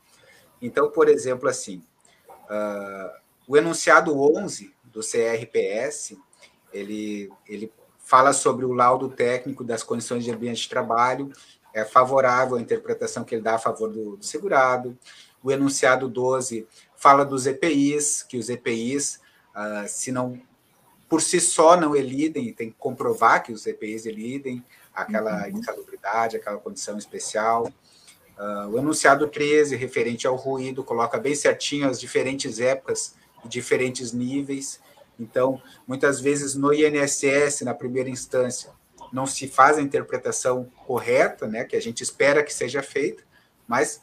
Então, 0.60 0.90
por 0.90 1.08
exemplo, 1.08 1.48
assim, 1.48 1.84
uh, 2.28 3.10
o 3.46 3.56
enunciado 3.56 4.18
11 4.18 4.74
do 4.84 5.00
CRPS, 5.00 6.16
ele, 6.72 7.30
ele 7.46 7.72
fala 8.08 8.32
sobre 8.32 8.64
o 8.64 8.72
laudo 8.72 9.10
técnico 9.10 9.62
das 9.62 9.82
condições 9.82 10.24
de 10.24 10.30
ambiente 10.30 10.62
de 10.62 10.68
trabalho, 10.70 11.30
é 11.74 11.84
favorável 11.84 12.56
à 12.56 12.60
interpretação 12.60 13.22
que 13.22 13.34
ele 13.34 13.42
dá 13.42 13.56
a 13.56 13.58
favor 13.58 13.90
do, 13.90 14.16
do 14.16 14.24
segurado. 14.24 14.96
O 15.42 15.52
enunciado 15.52 16.08
12 16.08 16.66
fala 16.96 17.22
dos 17.22 17.46
EPIs, 17.46 18.22
que 18.22 18.38
os 18.38 18.48
EPIs, 18.48 19.16
uh, 19.16 19.20
ah, 19.54 19.84
se 19.86 20.10
não 20.10 20.40
por 21.06 21.20
si 21.20 21.38
só 21.38 21.76
não 21.76 21.94
elidem, 21.94 22.50
tem 22.54 22.70
que 22.70 22.76
comprovar 22.78 23.42
que 23.42 23.52
os 23.52 23.66
EPIs 23.66 24.06
elidem 24.06 24.64
aquela 24.94 25.46
uhum. 25.46 25.58
insalubridade, 25.58 26.36
aquela 26.36 26.58
condição 26.58 26.96
especial. 26.96 27.70
Uh, 28.38 28.68
o 28.70 28.78
enunciado 28.78 29.28
13, 29.28 29.76
referente 29.76 30.26
ao 30.26 30.34
ruído, 30.34 30.82
coloca 30.82 31.18
bem 31.18 31.34
certinho 31.34 31.86
as 31.86 32.00
diferentes 32.00 32.58
épocas 32.58 33.14
e 33.44 33.48
diferentes 33.48 34.12
níveis. 34.14 34.80
Então, 35.18 35.60
muitas 35.86 36.20
vezes 36.20 36.54
no 36.54 36.72
INSS, 36.72 37.62
na 37.62 37.74
primeira 37.74 38.08
instância, 38.08 38.70
não 39.12 39.26
se 39.26 39.48
faz 39.48 39.78
a 39.78 39.82
interpretação 39.82 40.70
correta, 40.86 41.46
né, 41.46 41.64
que 41.64 41.76
a 41.76 41.80
gente 41.80 42.02
espera 42.02 42.42
que 42.42 42.52
seja 42.52 42.82
feita, 42.82 43.22
mas 43.66 44.00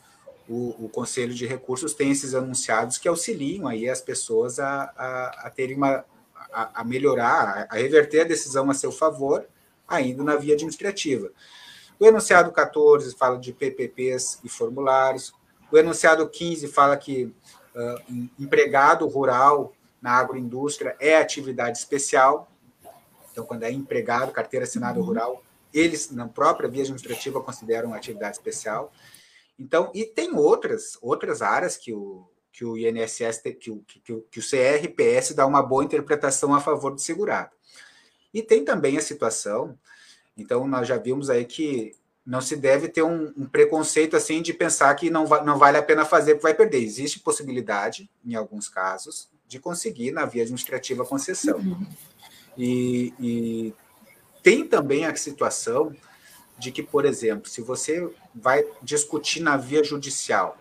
o, 0.48 0.86
o, 0.86 0.90
Conselho 0.90 1.34
de 1.34 1.46
Recursos 1.46 1.94
tem 1.94 2.12
esses 2.12 2.36
anunciados 2.36 2.98
que 2.98 3.08
auxiliam 3.08 3.68
aí 3.68 3.90
as 3.90 4.02
pessoas 4.02 4.60
a, 4.60 4.94
a, 4.96 5.48
a 5.48 5.50
terem 5.50 5.76
uma 5.76 6.06
a, 6.54 6.82
a, 6.82 6.84
melhorar, 6.84 7.68
a 7.70 7.76
reverter 7.76 8.22
a 8.22 8.26
decisão 8.26 8.70
a 8.70 8.74
seu 8.74 8.92
favor, 8.92 9.46
ainda 9.88 10.24
na 10.24 10.36
via 10.36 10.54
administrativa. 10.54 11.32
O 12.00 12.06
enunciado 12.06 12.52
14 12.52 13.16
fala 13.16 13.38
de 13.38 13.52
PPPs 13.52 14.40
e 14.44 14.50
formulários. 14.50 15.34
O 15.72 15.78
enunciado 15.78 16.28
15 16.28 16.68
fala 16.68 16.96
que 16.96 17.26
uh, 17.26 18.30
empregado 18.40 19.08
rural 19.08 19.75
na 20.06 20.12
agroindústria 20.12 20.96
é 21.00 21.18
atividade 21.18 21.80
especial. 21.80 22.48
Então, 23.32 23.44
quando 23.44 23.64
é 23.64 23.72
empregado, 23.72 24.32
carteira 24.32 24.64
assinada 24.64 25.00
uhum. 25.00 25.06
rural, 25.08 25.44
eles, 25.74 26.12
na 26.12 26.28
própria 26.28 26.70
via 26.70 26.84
administrativa, 26.84 27.42
consideram 27.42 27.92
atividade 27.92 28.38
especial. 28.38 28.94
Então, 29.58 29.90
e 29.96 30.06
tem 30.06 30.32
outras, 30.36 30.96
outras 31.02 31.42
áreas 31.42 31.76
que 31.76 31.92
o, 31.92 32.24
que 32.54 32.64
o 32.64 32.78
INSS, 32.78 33.42
que 33.60 33.72
o, 33.72 33.80
que, 33.80 34.00
que 34.00 34.40
o 34.40 34.44
CRPS 34.44 35.34
dá 35.34 35.44
uma 35.48 35.64
boa 35.64 35.84
interpretação 35.84 36.54
a 36.54 36.62
favor 36.62 36.94
do 36.94 37.02
segurado. 37.02 37.50
E 38.32 38.44
tem 38.44 38.64
também 38.64 39.00
a 39.00 39.02
situação, 39.02 39.76
então 40.38 40.68
nós 40.68 40.88
já 40.88 40.98
vimos 40.98 41.32
aí 41.32 41.46
que 41.46 41.96
não 42.24 42.42
se 42.42 42.56
deve 42.56 42.90
ter 42.90 43.02
um, 43.02 43.34
um 43.36 43.48
preconceito 43.48 44.16
assim 44.16 44.40
de 44.44 44.54
pensar 44.54 44.94
que 44.94 45.10
não, 45.10 45.26
va 45.26 45.44
não 45.44 45.58
vale 45.58 45.78
a 45.78 45.84
pena 45.84 46.06
fazer 46.06 46.36
porque 46.36 46.44
vai 46.44 46.54
perder. 46.54 46.84
Existe 46.84 47.20
possibilidade, 47.22 48.08
em 48.24 48.36
alguns 48.36 48.70
casos, 48.70 49.34
de 49.48 49.60
conseguir 49.60 50.12
na 50.12 50.26
via 50.26 50.44
administrativa 50.44 51.04
a 51.04 51.06
concessão. 51.06 51.58
Uhum. 51.58 51.88
E, 52.58 53.14
e 53.20 53.74
tem 54.42 54.68
também 54.68 55.06
a 55.06 55.16
situação 55.16 55.96
de 56.58 56.72
que, 56.72 56.82
por 56.82 57.06
exemplo, 57.06 57.50
se 57.50 57.62
você 57.62 58.10
vai 58.34 58.66
discutir 58.82 59.42
na 59.42 59.58
via 59.58 59.84
judicial 59.84 60.58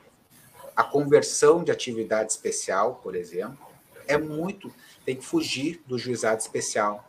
a 0.74 0.82
conversão 0.82 1.62
de 1.62 1.70
atividade 1.70 2.32
especial, 2.32 2.96
por 2.96 3.14
exemplo, 3.14 3.58
é 4.06 4.18
muito. 4.18 4.72
Tem 5.04 5.16
que 5.16 5.24
fugir 5.24 5.82
do 5.86 5.96
juizado 5.96 6.40
especial. 6.40 7.08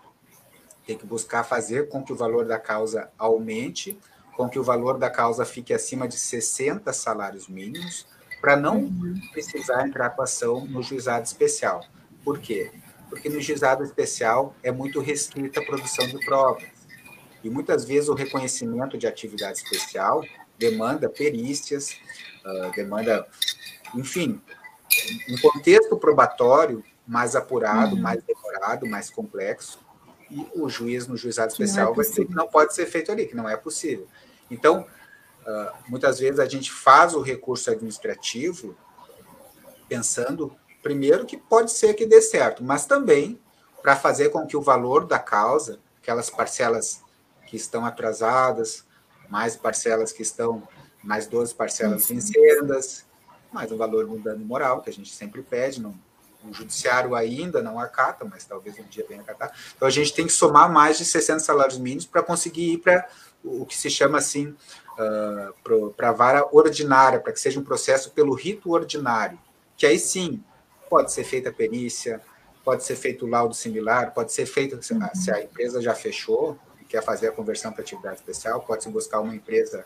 Tem 0.85 0.97
que 0.97 1.05
buscar 1.05 1.43
fazer 1.43 1.89
com 1.89 2.03
que 2.03 2.13
o 2.13 2.15
valor 2.15 2.45
da 2.45 2.59
causa 2.59 3.09
aumente, 3.17 3.97
com 4.35 4.47
que 4.47 4.59
o 4.59 4.63
valor 4.63 4.99
da 4.99 5.09
causa 5.09 5.45
fique 5.45 5.73
acima 5.73 6.07
de 6.07 6.17
60 6.17 6.93
salários 6.93 7.47
mínimos, 7.47 8.05
para 8.45 8.55
não 8.55 8.77
uhum. 8.77 9.19
precisar 9.33 9.87
entrar 9.87 10.11
com 10.11 10.21
ação 10.21 10.67
no 10.67 10.83
juizado 10.83 11.25
especial. 11.25 11.83
Por 12.23 12.37
quê? 12.37 12.71
Porque 13.09 13.27
no 13.27 13.41
juizado 13.41 13.83
especial 13.83 14.55
é 14.61 14.71
muito 14.71 14.99
restrita 14.99 15.59
a 15.59 15.65
produção 15.65 16.05
de 16.05 16.23
provas. 16.23 16.63
E 17.43 17.49
muitas 17.49 17.85
vezes 17.85 18.07
o 18.07 18.13
reconhecimento 18.13 18.99
de 18.99 19.07
atividade 19.07 19.57
especial 19.57 20.23
demanda 20.59 21.09
perícias, 21.09 21.97
uh, 22.45 22.71
demanda, 22.75 23.25
enfim, 23.95 24.39
um 25.27 25.41
contexto 25.41 25.97
probatório 25.97 26.83
mais 27.07 27.35
apurado, 27.35 27.95
uhum. 27.95 28.01
mais 28.03 28.21
demorado, 28.23 28.85
mais 28.85 29.09
complexo, 29.09 29.79
e 30.29 30.45
o 30.53 30.69
juiz 30.69 31.07
no 31.07 31.17
juizado 31.17 31.51
especial 31.51 31.93
é 31.93 31.95
vai 31.95 32.05
dizer 32.05 32.25
que 32.27 32.35
não 32.35 32.47
pode 32.47 32.75
ser 32.75 32.85
feito 32.85 33.11
ali, 33.11 33.25
que 33.25 33.35
não 33.35 33.49
é 33.49 33.57
possível. 33.57 34.07
Então, 34.51 34.85
muitas 35.87 36.19
vezes 36.19 36.39
a 36.39 36.45
gente 36.45 36.71
faz 36.71 37.13
o 37.13 37.21
recurso 37.21 37.69
administrativo 37.69 38.75
pensando, 39.87 40.55
primeiro, 40.81 41.25
que 41.25 41.37
pode 41.37 41.71
ser 41.71 41.93
que 41.93 42.05
dê 42.05 42.21
certo, 42.21 42.63
mas 42.63 42.85
também 42.85 43.39
para 43.81 43.95
fazer 43.95 44.29
com 44.29 44.47
que 44.47 44.57
o 44.57 44.61
valor 44.61 45.05
da 45.05 45.19
causa, 45.19 45.79
aquelas 46.01 46.29
parcelas 46.29 47.03
que 47.45 47.55
estão 47.55 47.85
atrasadas, 47.85 48.83
mais 49.29 49.55
parcelas 49.55 50.11
que 50.11 50.23
estão, 50.23 50.67
mais 51.03 51.27
12 51.27 51.53
parcelas 51.53 52.07
vencedas, 52.07 53.05
mais 53.51 53.71
o 53.71 53.77
valor 53.77 54.07
do 54.07 54.17
dano 54.17 54.43
moral, 54.43 54.81
que 54.81 54.89
a 54.89 54.93
gente 54.93 55.13
sempre 55.13 55.43
pede, 55.43 55.81
não, 55.81 55.95
o 56.43 56.53
judiciário 56.53 57.15
ainda 57.15 57.61
não 57.61 57.79
acata, 57.79 58.25
mas 58.25 58.45
talvez 58.45 58.77
um 58.77 58.83
dia 58.83 59.05
venha 59.07 59.21
acatar. 59.21 59.51
Então 59.75 59.87
a 59.87 59.91
gente 59.91 60.13
tem 60.13 60.25
que 60.25 60.33
somar 60.33 60.71
mais 60.71 60.97
de 60.97 61.05
60 61.05 61.39
salários 61.39 61.77
mínimos 61.77 62.05
para 62.05 62.21
conseguir 62.23 62.73
ir 62.73 62.77
para 62.79 63.07
o 63.43 63.65
que 63.65 63.77
se 63.77 63.89
chama 63.89 64.17
assim, 64.17 64.55
uh, 64.99 65.91
para 65.95 66.09
a 66.09 66.13
vara 66.13 66.47
ordinária, 66.51 67.19
para 67.19 67.31
que 67.31 67.39
seja 67.39 67.59
um 67.59 67.63
processo 67.63 68.11
pelo 68.11 68.33
rito 68.33 68.71
ordinário, 68.71 69.37
que 69.77 69.85
aí 69.85 69.99
sim 69.99 70.43
pode 70.89 71.11
ser 71.11 71.23
feita 71.23 71.49
a 71.49 71.53
perícia, 71.53 72.21
pode 72.63 72.83
ser 72.83 72.95
feito 72.95 73.25
o 73.25 73.29
laudo 73.29 73.53
similar, 73.53 74.13
pode 74.13 74.31
ser 74.31 74.45
feito, 74.45 74.79
se 74.81 75.31
a 75.31 75.43
empresa 75.43 75.81
já 75.81 75.93
fechou, 75.93 76.57
quer 76.87 77.03
fazer 77.03 77.27
a 77.27 77.31
conversão 77.31 77.71
para 77.71 77.81
atividade 77.81 78.15
especial, 78.15 78.61
pode-se 78.61 78.89
buscar 78.89 79.19
uma 79.19 79.35
empresa 79.35 79.85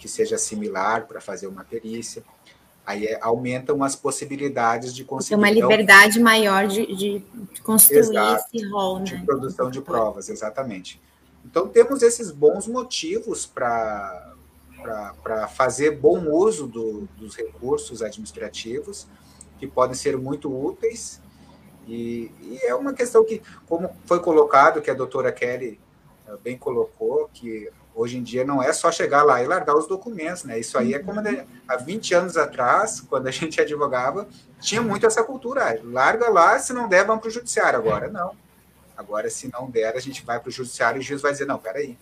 que 0.00 0.08
seja 0.08 0.38
similar 0.38 1.06
para 1.06 1.20
fazer 1.20 1.46
uma 1.46 1.64
perícia. 1.64 2.22
Aí 2.86 3.06
é, 3.06 3.18
aumentam 3.22 3.82
as 3.82 3.96
possibilidades 3.96 4.94
de 4.94 5.04
conseguir. 5.04 5.30
Tem 5.30 5.38
uma 5.38 5.50
então, 5.50 5.68
liberdade 5.68 6.18
então, 6.18 6.22
maior 6.22 6.66
de, 6.66 6.94
de 6.94 7.22
construir 7.62 8.00
exato, 8.00 8.44
esse 8.54 8.68
rol, 8.68 8.98
né? 8.98 9.04
De 9.04 9.24
produção 9.24 9.70
de 9.70 9.80
provas, 9.80 10.28
exatamente. 10.28 11.00
Então, 11.44 11.66
temos 11.66 12.02
esses 12.02 12.30
bons 12.30 12.66
motivos 12.66 13.46
para 13.46 14.33
fazer 15.54 15.92
bom 15.92 16.28
uso 16.30 16.66
do, 16.66 17.08
dos 17.16 17.36
recursos 17.36 18.02
administrativos, 18.02 19.06
que 19.58 19.66
podem 19.66 19.94
ser 19.94 20.16
muito 20.16 20.52
úteis. 20.52 21.20
E, 21.86 22.30
e, 22.40 22.58
é 22.62 22.74
uma 22.74 22.92
questão 22.92 23.24
que, 23.24 23.42
como 23.66 23.90
foi 24.06 24.20
colocado, 24.20 24.80
que 24.80 24.90
a 24.90 24.94
doutora 24.94 25.30
Kelly 25.30 25.80
bem 26.42 26.56
colocou, 26.56 27.28
que 27.32 27.70
hoje 27.94 28.18
em 28.18 28.22
dia 28.22 28.44
não 28.44 28.62
é 28.62 28.72
só 28.72 28.90
chegar 28.90 29.22
lá 29.22 29.42
e 29.42 29.46
largar 29.46 29.76
os 29.76 29.86
documentos, 29.86 30.44
né? 30.44 30.58
Isso 30.58 30.76
aí 30.76 30.94
é 30.94 30.98
como 30.98 31.20
há 31.68 31.76
20 31.76 32.14
anos 32.14 32.36
atrás, 32.36 33.00
quando 33.00 33.26
a 33.26 33.30
gente 33.32 33.60
advogava, 33.60 34.26
tinha 34.60 34.82
muito 34.82 35.06
essa 35.06 35.22
cultura. 35.22 35.78
Larga 35.84 36.28
lá, 36.28 36.58
se 36.58 36.72
não 36.72 36.88
der, 36.88 37.04
vamos 37.04 37.20
para 37.20 37.28
o 37.28 37.32
judiciário. 37.32 37.78
Agora 37.78 38.08
não. 38.08 38.32
Agora, 38.96 39.28
se 39.28 39.50
não 39.52 39.68
der, 39.68 39.96
a 39.96 40.00
gente 40.00 40.24
vai 40.24 40.38
para 40.38 40.48
o 40.48 40.52
judiciário 40.52 40.98
e 40.98 41.00
o 41.00 41.02
juiz 41.02 41.20
vai 41.20 41.32
dizer, 41.32 41.46
não, 41.46 41.58
peraí. 41.58 41.98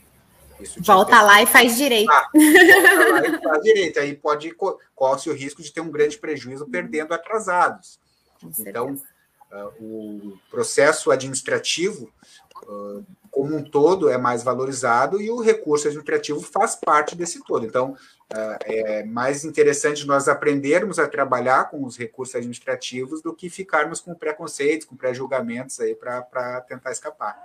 Volta 0.79 1.22
lá 1.22 1.42
e 1.42 1.46
faz 1.46 1.77
direito. 1.77 2.11
Ah, 2.11 2.29
volta 2.35 3.11
lá 3.11 3.38
e 3.38 3.42
faz 3.42 3.62
direito. 3.62 4.01
Aí 4.01 4.14
pode 4.14 4.55
corre-se 4.94 5.31
o 5.31 5.35
risco 5.35 5.62
de 5.62 5.72
ter 5.72 5.81
um 5.81 5.90
grande 5.90 6.18
prejuízo 6.18 6.66
perdendo 6.66 7.14
atrasados. 7.14 7.98
Então, 8.59 9.01
o 9.81 10.37
processo 10.51 11.11
administrativo 11.11 12.11
como 13.31 13.57
um 13.57 13.64
todo 13.64 14.11
é 14.11 14.18
mais 14.18 14.42
valorizado 14.42 15.20
e 15.20 15.31
o 15.31 15.40
recurso 15.40 15.88
administrativo 15.88 16.40
faz 16.40 16.77
parte 16.77 17.16
desse 17.16 17.42
todo. 17.44 17.64
Então, 17.64 17.96
é 18.64 19.03
mais 19.05 19.44
interessante 19.44 20.07
nós 20.07 20.29
aprendermos 20.29 20.98
a 20.98 21.09
trabalhar 21.09 21.70
com 21.70 21.85
os 21.85 21.96
recursos 21.96 22.35
administrativos 22.37 23.22
do 23.22 23.35
que 23.35 23.48
ficarmos 23.48 24.01
com 24.01 24.14
preconceitos, 24.14 24.87
com 24.87 24.96
pré-julgamentos 24.96 25.81
aí 25.81 25.94
para 25.94 26.61
tentar 26.68 26.92
escapar. 26.92 27.42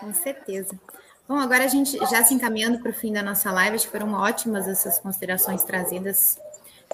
Com 0.00 0.12
certeza. 0.14 0.78
Bom, 1.30 1.38
agora 1.38 1.62
a 1.62 1.68
gente 1.68 1.96
já 1.96 2.24
se 2.24 2.34
encaminhando 2.34 2.80
para 2.80 2.90
o 2.90 2.92
fim 2.92 3.12
da 3.12 3.22
nossa 3.22 3.52
live, 3.52 3.76
acho 3.76 3.86
que 3.86 3.92
foram 3.92 4.14
ótimas 4.14 4.66
essas 4.66 4.98
considerações 4.98 5.62
trazidas 5.62 6.40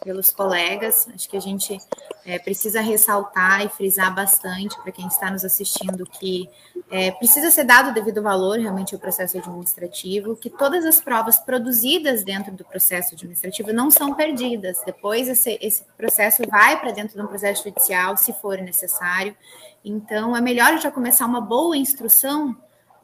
pelos 0.05 0.31
colegas. 0.31 1.09
Acho 1.14 1.27
que 1.27 1.38
a 1.38 1.40
gente 1.40 1.79
é, 2.22 2.38
precisa 2.38 2.83
ressaltar 2.83 3.64
e 3.64 3.70
frisar 3.70 4.14
bastante 4.14 4.79
para 4.83 4.92
quem 4.92 5.07
está 5.07 5.31
nos 5.31 5.42
assistindo 5.42 6.05
que 6.05 6.51
é, 6.90 7.12
precisa 7.12 7.51
ser 7.51 7.64
dado 7.64 7.94
devido 7.94 8.20
valor 8.20 8.59
realmente 8.59 8.94
ao 8.94 9.01
processo 9.01 9.38
administrativo, 9.38 10.37
que 10.37 10.51
todas 10.51 10.85
as 10.85 11.01
provas 11.01 11.40
produzidas 11.40 12.22
dentro 12.22 12.53
do 12.53 12.62
processo 12.62 13.14
administrativo 13.14 13.72
não 13.72 13.90
são 13.90 14.12
perdidas. 14.12 14.77
Depois 14.85 15.31
esse, 15.31 15.59
esse 15.62 15.83
processo 15.96 16.42
vai 16.46 16.79
para 16.79 16.90
dentro 16.90 17.16
de 17.16 17.25
um 17.25 17.27
processo 17.27 17.64
judicial, 17.64 18.18
se 18.18 18.35
for 18.35 18.59
necessário. 18.59 19.35
Então, 19.83 20.37
é 20.37 20.42
melhor 20.42 20.79
já 20.79 20.90
começar 20.90 21.25
uma 21.25 21.40
boa 21.40 21.75
instrução 21.75 22.55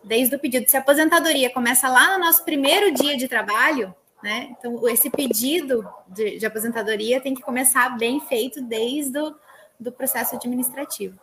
desde 0.05 0.37
o 0.37 0.39
pedido. 0.39 0.69
Se 0.71 0.77
a 0.77 0.81
aposentadoria 0.81 1.51
começa 1.51 1.89
lá 1.89 2.17
no 2.17 2.25
nosso 2.25 2.45
primeiro 2.45 2.93
dia 2.93 3.17
de 3.17 3.29
trabalho, 3.29 3.95
né? 4.23 4.55
Então, 4.59 4.89
esse 4.89 5.11
pedido 5.11 5.89
de, 6.07 6.39
de 6.39 6.47
aposentadoria 6.47 7.21
tem 7.21 7.35
que 7.35 7.43
começar 7.43 7.97
bem 7.99 8.21
feito 8.21 8.63
desde 8.63 9.19
o 9.19 9.35
do 9.83 9.91
processo 9.91 10.37
administrativo. 10.37 11.19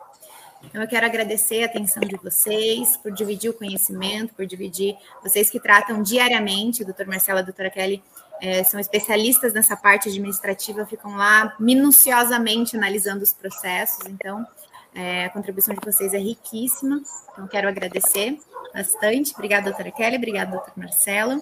Então, 0.65 0.81
eu 0.81 0.87
quero 0.87 1.05
agradecer 1.05 1.63
a 1.63 1.67
atenção 1.67 2.03
de 2.03 2.17
vocês, 2.17 2.97
por 2.97 3.11
dividir 3.11 3.49
o 3.49 3.53
conhecimento, 3.53 4.33
por 4.33 4.45
dividir 4.45 4.97
vocês 5.23 5.49
que 5.49 5.59
tratam 5.59 6.03
diariamente, 6.03 6.83
doutor 6.83 7.07
Marcelo 7.07 7.39
e 7.39 7.41
a 7.41 7.45
doutora 7.45 7.69
Kelly 7.69 8.03
é, 8.41 8.63
são 8.65 8.79
especialistas 8.79 9.53
nessa 9.53 9.77
parte 9.77 10.09
administrativa, 10.09 10.85
ficam 10.85 11.15
lá 11.15 11.55
minuciosamente 11.59 12.75
analisando 12.75 13.23
os 13.23 13.33
processos, 13.33 14.05
então 14.07 14.45
é, 14.93 15.25
a 15.25 15.29
contribuição 15.29 15.75
de 15.75 15.85
vocês 15.85 16.13
é 16.13 16.17
riquíssima, 16.17 17.01
então 17.31 17.47
quero 17.47 17.67
agradecer 17.67 18.37
bastante. 18.73 19.33
Obrigada, 19.33 19.65
doutora 19.65 19.91
Kelly, 19.91 20.17
obrigada, 20.17 20.51
doutor 20.51 20.73
Marcelo. 20.75 21.41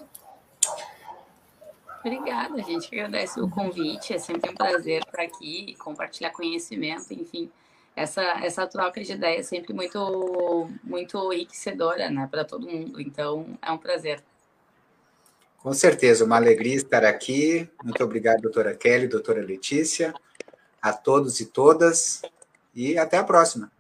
Obrigada, 2.00 2.62
gente 2.64 2.88
agradece 2.94 3.40
o 3.42 3.50
convite, 3.50 4.14
é 4.14 4.20
sempre 4.20 4.52
um 4.52 4.56
prazer 4.56 5.02
estar 5.02 5.22
aqui, 5.22 5.76
compartilhar 5.78 6.30
conhecimento, 6.30 7.12
enfim, 7.12 7.52
essa, 7.96 8.22
essa 8.46 8.66
troca 8.68 9.04
de 9.04 9.12
ideias 9.12 9.48
é 9.48 9.50
sempre 9.50 9.74
muito, 9.74 10.70
muito 10.84 11.34
enriquecedora, 11.34 12.10
né, 12.10 12.28
para 12.30 12.46
todo 12.46 12.68
mundo, 12.68 13.02
então 13.02 13.58
é 13.62 13.72
um 13.72 13.78
prazer. 13.78 14.24
Com 15.58 15.74
certeza, 15.74 16.24
uma 16.24 16.38
alegria 16.38 16.76
estar 16.76 17.04
aqui, 17.04 17.68
muito 17.84 18.02
obrigado, 18.04 18.42
doutora 18.42 18.74
Kelly, 18.76 19.08
doutora 19.08 19.42
Letícia, 19.42 20.14
a 20.82 20.94
todos 20.94 21.42
e 21.42 21.48
todas, 21.48 22.22
e 22.78 22.96
até 22.96 23.18
a 23.18 23.24
próxima. 23.24 23.72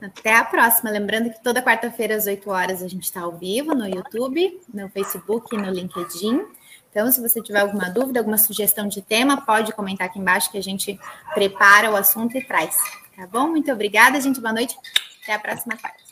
Até 0.00 0.34
a 0.34 0.42
próxima. 0.42 0.90
Lembrando 0.90 1.30
que 1.30 1.42
toda 1.42 1.62
quarta-feira, 1.62 2.16
às 2.16 2.26
8 2.26 2.48
horas, 2.48 2.82
a 2.82 2.88
gente 2.88 3.02
está 3.02 3.20
ao 3.20 3.32
vivo 3.32 3.74
no 3.74 3.86
YouTube, 3.86 4.58
no 4.72 4.88
Facebook 4.88 5.54
e 5.54 5.58
no 5.58 5.70
LinkedIn. 5.70 6.42
Então, 6.90 7.12
se 7.12 7.20
você 7.20 7.42
tiver 7.42 7.60
alguma 7.60 7.90
dúvida, 7.90 8.18
alguma 8.18 8.38
sugestão 8.38 8.88
de 8.88 9.02
tema, 9.02 9.42
pode 9.42 9.72
comentar 9.74 10.06
aqui 10.06 10.18
embaixo 10.18 10.50
que 10.50 10.58
a 10.58 10.62
gente 10.62 10.98
prepara 11.34 11.90
o 11.90 11.96
assunto 11.96 12.36
e 12.38 12.42
traz. 12.42 12.76
Tá 13.14 13.26
bom? 13.26 13.48
Muito 13.48 13.70
obrigada, 13.70 14.18
gente. 14.18 14.40
Boa 14.40 14.54
noite. 14.54 14.74
Até 15.22 15.34
a 15.34 15.38
próxima 15.38 15.76
quarta. 15.76 16.02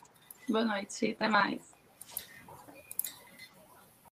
Boa 0.48 0.64
noite. 0.64 1.12
Até 1.12 1.26
mais. 1.26 1.77